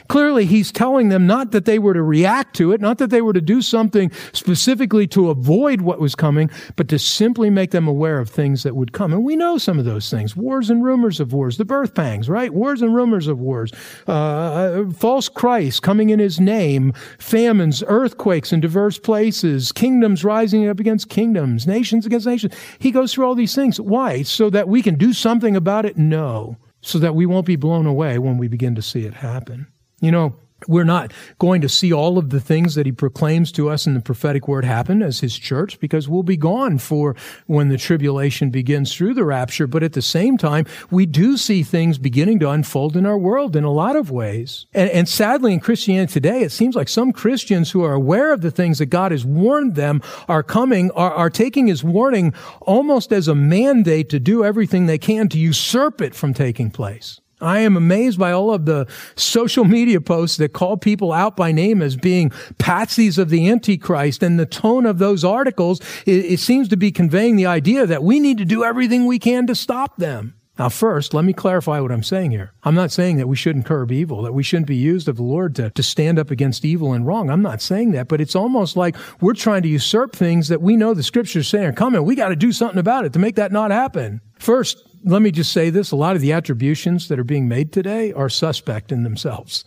Clearly, 0.08 0.46
he's 0.46 0.72
telling 0.72 1.10
them 1.10 1.26
not 1.26 1.52
that 1.52 1.66
they 1.66 1.80
were 1.80 1.94
to 1.94 2.04
react 2.04 2.56
to 2.58 2.72
it, 2.72 2.82
not 2.82 2.98
that 3.00 3.10
they 3.10 3.22
were 3.22 3.34
to 3.34 3.42
do 3.42 3.62
something 3.62 4.12
specifically 4.32 5.08
to 5.08 5.30
avoid 5.30 5.82
what 5.82 6.00
was 6.00 6.16
coming, 6.16 6.50
but 6.76 6.88
to 6.90 7.00
simply 7.00 7.50
make 7.50 7.72
them 7.72 7.88
aware 7.88 8.20
of 8.20 8.30
things 8.30 8.64
that 8.64 8.76
would 8.76 8.94
come. 8.94 9.12
And 9.12 9.24
we 9.24 9.36
know 9.36 9.58
some 9.58 9.80
of 9.80 9.86
those 9.86 10.10
things 10.10 10.36
wars 10.36 10.70
and 10.70 10.84
rumors 10.84 11.20
of 11.20 11.34
wars, 11.34 11.58
the 11.58 11.66
birth 11.66 11.96
pangs, 11.96 12.30
right? 12.30 12.54
Wars 12.54 12.82
and 12.82 12.94
rumors 12.94 13.28
of 13.28 13.40
wars, 13.40 13.74
uh, 14.08 14.12
uh 14.12 14.92
false 14.92 15.28
Christ 15.30 15.82
coming 15.82 16.10
in 16.10 16.20
his 16.20 16.40
name, 16.40 16.94
famines, 17.18 17.84
earthquakes 17.88 18.54
in 18.54 18.60
diverse 18.60 19.00
places, 19.00 19.72
kingdoms 19.72 20.24
rising 20.24 20.68
up 20.68 20.80
against 20.80 21.10
kingdoms, 21.10 21.66
nations 21.66 22.06
against 22.06 22.28
nations. 22.28 22.54
He 22.80 22.92
goes 22.92 23.14
through 23.14 23.26
all 23.26 23.36
these 23.36 23.56
things. 23.56 23.80
Why? 23.80 24.24
So 24.24 24.50
that 24.52 24.68
we 24.68 24.82
can 24.82 24.96
do 24.96 25.14
something 25.14 25.56
about 25.56 25.86
it? 25.86 25.98
No. 25.98 26.58
So 26.82 26.98
that 27.00 27.16
we 27.16 27.26
won't 27.26 27.46
be 27.46 27.56
blown 27.56 27.86
away 27.86 28.18
when 28.18 28.38
we 28.38 28.48
begin 28.48 28.76
to 28.76 28.82
see 28.82 29.06
it 29.06 29.14
happen. 29.14 29.68
You 30.02 30.12
know, 30.12 30.36
we're 30.68 30.84
not 30.84 31.12
going 31.40 31.62
to 31.62 31.70
see 31.70 31.92
all 31.92 32.18
of 32.18 32.30
the 32.30 32.40
things 32.40 32.76
that 32.76 32.86
he 32.86 32.92
proclaims 32.92 33.52
to 33.54 33.70
us 33.70 33.88
in 33.88 33.94
the 33.94 34.00
prophetic 34.00 34.48
word 34.48 34.66
happen 34.66 35.02
as 35.02 35.20
his 35.20 35.38
church 35.38 35.80
because 35.80 36.08
we'll 36.08 36.24
be 36.24 36.38
gone 36.38 36.78
for 36.78 37.16
when 37.48 37.70
the 37.70 37.78
tribulation 37.78 38.50
begins 38.50 38.94
through 38.94 39.14
the 39.14 39.24
rapture. 39.24 39.68
But 39.68 39.84
at 39.84 39.94
the 39.94 40.02
same 40.02 40.38
time, 40.38 40.66
we 40.90 41.06
do 41.06 41.38
see 41.38 41.64
things 41.64 41.98
beginning 41.98 42.40
to 42.40 42.50
unfold 42.50 42.96
in 42.96 43.06
our 43.06 43.18
world 43.18 43.56
in 43.56 43.64
a 43.64 43.72
lot 43.72 43.96
of 43.96 44.12
ways. 44.12 44.66
And, 44.74 44.90
and 44.92 45.10
sadly, 45.10 45.54
in 45.54 45.60
Christianity 45.60 46.14
today, 46.14 46.42
it 46.42 46.52
seems 46.52 46.76
like 46.76 46.90
some 46.90 47.12
Christians 47.12 47.72
who 47.72 47.84
are 47.84 47.94
aware 47.94 48.34
of 48.34 48.42
the 48.42 48.52
things 48.52 48.80
that 48.80 48.88
God 48.88 49.12
has 49.12 49.26
warned 49.26 49.76
them 49.76 50.02
are 50.28 50.44
coming 50.44 50.92
are, 50.92 51.14
are 51.14 51.30
taking 51.30 51.68
his 51.68 51.84
warning 51.84 52.34
almost 52.62 53.12
as 53.12 53.28
a 53.28 53.36
mandate 53.36 54.10
to 54.10 54.20
do 54.20 54.44
everything 54.44 54.86
they 54.86 54.98
can 54.98 55.30
to 55.30 55.40
usurp 55.40 56.02
it 56.02 56.14
from 56.16 56.34
taking 56.34 56.70
place. 56.70 57.20
I 57.42 57.60
am 57.60 57.76
amazed 57.76 58.20
by 58.20 58.32
all 58.32 58.54
of 58.54 58.66
the 58.66 58.88
social 59.16 59.66
media 59.66 60.00
posts 60.00 60.38
that 60.38 60.54
call 60.54 60.78
people 60.78 61.12
out 61.12 61.36
by 61.36 61.52
name 61.52 61.82
as 61.82 61.96
being 61.96 62.30
patsies 62.60 63.18
of 63.18 63.30
the 63.30 63.50
Antichrist. 63.50 64.24
And 64.24 64.40
the 64.40 64.46
tone 64.46 64.86
of 64.86 65.00
those 65.00 65.24
articles, 65.24 65.80
it, 66.06 66.26
it, 66.26 66.40
seems 66.40 66.68
to 66.70 66.78
be 66.78 66.92
conveying 66.92 67.36
the 67.36 67.46
idea 67.46 67.86
that 67.86 68.04
we 68.04 68.20
need 68.20 68.38
to 68.38 68.46
do 68.46 68.64
everything 68.64 69.06
we 69.06 69.20
can 69.20 69.48
to 69.48 69.56
stop 69.56 69.98
them. 69.98 70.36
Now, 70.60 70.70
first, 70.70 71.14
let 71.14 71.26
me 71.26 71.34
clarify 71.34 71.80
what 71.80 71.92
I'm 71.92 72.04
saying 72.04 72.32
here. 72.32 72.54
I'm 72.64 72.76
not 72.76 72.92
saying 72.92 73.18
that 73.18 73.28
we 73.28 73.36
shouldn't 73.36 73.66
curb 73.66 73.92
evil, 73.92 74.22
that 74.22 74.34
we 74.34 74.44
shouldn't 74.44 74.68
be 74.68 74.76
used 74.76 75.08
of 75.08 75.16
the 75.16 75.24
Lord 75.24 75.56
to, 75.56 75.72
to 75.72 75.82
stand 75.82 76.20
up 76.20 76.30
against 76.30 76.66
evil 76.66 76.94
and 76.94 77.08
wrong. 77.08 77.32
I'm 77.32 77.42
not 77.42 77.62
saying 77.62 77.94
that, 77.94 78.08
but 78.08 78.22
it's 78.22 78.36
almost 78.36 78.78
like 78.78 78.96
we're 79.22 79.34
trying 79.34 79.64
to 79.64 79.70
usurp 79.70 80.16
things 80.16 80.50
that 80.50 80.62
we 80.62 80.76
know 80.76 80.94
the 80.94 81.04
scriptures 81.04 81.48
say 81.48 81.66
are 81.66 81.74
coming. 81.74 82.04
We 82.04 82.16
got 82.16 82.30
to 82.30 82.36
do 82.36 82.52
something 82.52 82.78
about 82.78 83.06
it 83.06 83.14
to 83.14 83.20
make 83.20 83.38
that 83.38 83.52
not 83.52 83.72
happen. 83.72 84.22
First, 84.38 84.86
let 85.04 85.22
me 85.22 85.32
just 85.32 85.52
say 85.52 85.70
this. 85.70 85.92
A 85.92 85.96
lot 85.96 86.16
of 86.16 86.22
the 86.22 86.32
attributions 86.32 87.08
that 87.08 87.20
are 87.20 87.24
being 87.24 87.48
made 87.48 87.72
today 87.72 88.14
are 88.14 88.30
suspect 88.30 88.92
in 88.92 89.04
themselves 89.04 89.66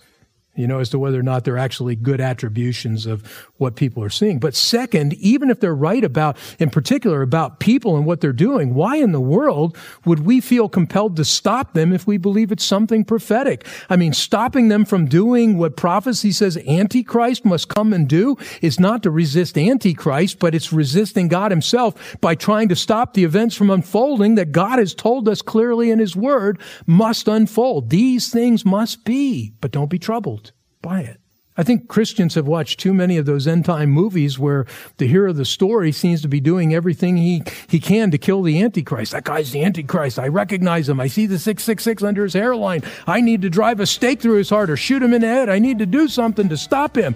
you 0.57 0.67
know, 0.67 0.79
as 0.79 0.89
to 0.91 0.99
whether 0.99 1.19
or 1.19 1.23
not 1.23 1.45
they're 1.45 1.59
actually 1.59 1.97
good 1.97 2.21
attributions 2.21 3.07
of 3.07 3.27
what 3.57 3.75
people 3.75 4.03
are 4.03 4.11
seeing. 4.11 4.39
But 4.39 4.55
second, 4.55 5.15
even 5.15 5.51
if 5.51 5.61
they're 5.61 5.75
right 5.75 6.05
about, 6.05 6.37
in 6.59 6.71
particular, 6.71 7.23
about 7.23 7.59
people 7.59 7.97
and 7.97 8.07
what 8.07 8.21
they're 8.21 8.33
doing, 8.33 8.75
why 8.75 8.97
in 8.97 9.13
the 9.13 9.21
world 9.21 9.77
would 10.05 10.21
we 10.25 10.41
feel 10.41 10.69
compelled 10.69 11.17
to 11.17 11.25
stop 11.25 11.75
them 11.75 11.93
if 11.93 12.07
we 12.07 12.19
believe 12.19 12.53
it's 12.53 12.65
something 12.65 13.05
prophetic? 13.05 13.67
I 13.91 13.97
mean, 13.97 14.13
stopping 14.13 14.69
them 14.69 14.85
from 14.85 15.07
doing 15.07 15.59
what 15.59 15.77
prophecy 15.77 16.31
says 16.31 16.57
Antichrist 16.59 17.45
must 17.45 17.69
come 17.69 17.93
and 17.93 18.09
do 18.09 18.37
is 18.63 18.79
not 18.79 19.03
to 19.03 19.11
resist 19.11 19.59
Antichrist, 19.59 20.39
but 20.39 20.55
it's 20.55 20.73
resisting 20.73 21.29
God 21.29 21.51
himself 21.51 22.21
by 22.21 22.35
trying 22.35 22.69
to 22.69 22.77
stop 22.77 23.15
the 23.15 23.25
events 23.25 23.57
from 23.57 23.71
unfolding 23.71 24.37
that 24.37 24.53
God 24.53 24.79
has 24.79 24.95
told 24.95 25.29
us 25.29 25.43
clearly 25.43 25.91
in 25.91 25.99
his 25.99 26.15
word 26.15 26.61
must 26.87 27.27
unfold. 27.27 27.91
These 27.91 28.31
things 28.31 28.65
must 28.65 29.05
be, 29.05 29.53
but 29.61 29.73
don't 29.73 29.91
be 29.91 29.99
troubled 29.99 30.44
by 30.85 31.01
it. 31.01 31.19
I 31.57 31.63
think 31.63 31.87
Christians 31.87 32.35
have 32.35 32.49
watched 32.49 32.81
too 32.81 32.93
many 32.93 33.17
of 33.17 33.27
those 33.27 33.47
end 33.47 33.65
time 33.65 33.91
movies 33.91 34.41
where 34.41 34.67
the 34.97 35.07
hero 35.07 35.31
of 35.31 35.37
the 35.37 35.45
story 35.45 35.93
seems 35.93 36.21
to 36.23 36.29
be 36.29 36.41
doing 36.41 36.75
everything 36.75 37.17
he, 37.17 37.45
he 37.69 37.79
can 37.79 38.11
to 38.11 38.19
kill 38.19 38.43
the 38.43 38.61
Antichrist. 38.61 39.13
That 39.13 39.23
guy's 39.23 39.53
the 39.53 39.63
Antichrist. 39.63 40.19
I 40.19 40.27
recognize 40.27 40.89
him. 40.89 40.99
I 40.99 41.07
see 41.07 41.27
the 41.27 41.39
666 41.39 42.03
under 42.03 42.25
his 42.25 42.35
hairline. 42.35 42.83
I 43.07 43.21
need 43.21 43.43
to 43.43 43.51
drive 43.51 43.79
a 43.79 43.87
stake 43.87 44.21
through 44.21 44.39
his 44.39 44.51
heart 44.51 44.69
or 44.69 44.77
shoot 44.77 45.03
him 45.03 45.15
in 45.15 45.21
the 45.21 45.29
head. 45.29 45.49
I 45.49 45.61
need 45.61 45.79
to 45.79 45.87
do 45.87 46.09
something 46.09 46.49
to 46.49 46.57
stop 46.57 46.97
him. 46.97 47.15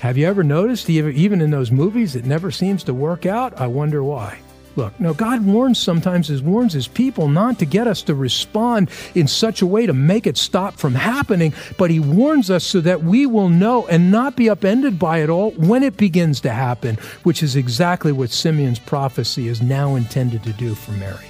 Have 0.00 0.16
you 0.16 0.26
ever 0.26 0.44
noticed, 0.44 0.88
even 0.88 1.40
in 1.40 1.50
those 1.50 1.72
movies, 1.72 2.14
it 2.14 2.24
never 2.24 2.52
seems 2.52 2.84
to 2.84 2.94
work 2.94 3.26
out? 3.26 3.60
I 3.60 3.66
wonder 3.66 4.04
why. 4.04 4.38
Look, 4.76 4.98
now 5.00 5.12
God 5.12 5.44
warns 5.44 5.78
sometimes, 5.78 6.28
He 6.28 6.36
warns 6.40 6.72
His 6.72 6.88
people 6.88 7.28
not 7.28 7.58
to 7.58 7.66
get 7.66 7.86
us 7.86 8.02
to 8.02 8.14
respond 8.14 8.90
in 9.14 9.26
such 9.26 9.62
a 9.62 9.66
way 9.66 9.86
to 9.86 9.92
make 9.92 10.26
it 10.26 10.36
stop 10.36 10.74
from 10.74 10.94
happening, 10.94 11.52
but 11.76 11.90
He 11.90 12.00
warns 12.00 12.50
us 12.50 12.64
so 12.64 12.80
that 12.80 13.02
we 13.02 13.26
will 13.26 13.48
know 13.48 13.86
and 13.88 14.10
not 14.10 14.36
be 14.36 14.48
upended 14.48 14.98
by 14.98 15.18
it 15.18 15.28
all 15.28 15.50
when 15.52 15.82
it 15.82 15.96
begins 15.96 16.40
to 16.42 16.50
happen, 16.50 16.96
which 17.22 17.42
is 17.42 17.56
exactly 17.56 18.12
what 18.12 18.30
Simeon's 18.30 18.78
prophecy 18.78 19.48
is 19.48 19.60
now 19.60 19.96
intended 19.96 20.42
to 20.44 20.52
do 20.52 20.74
for 20.74 20.92
Mary. 20.92 21.29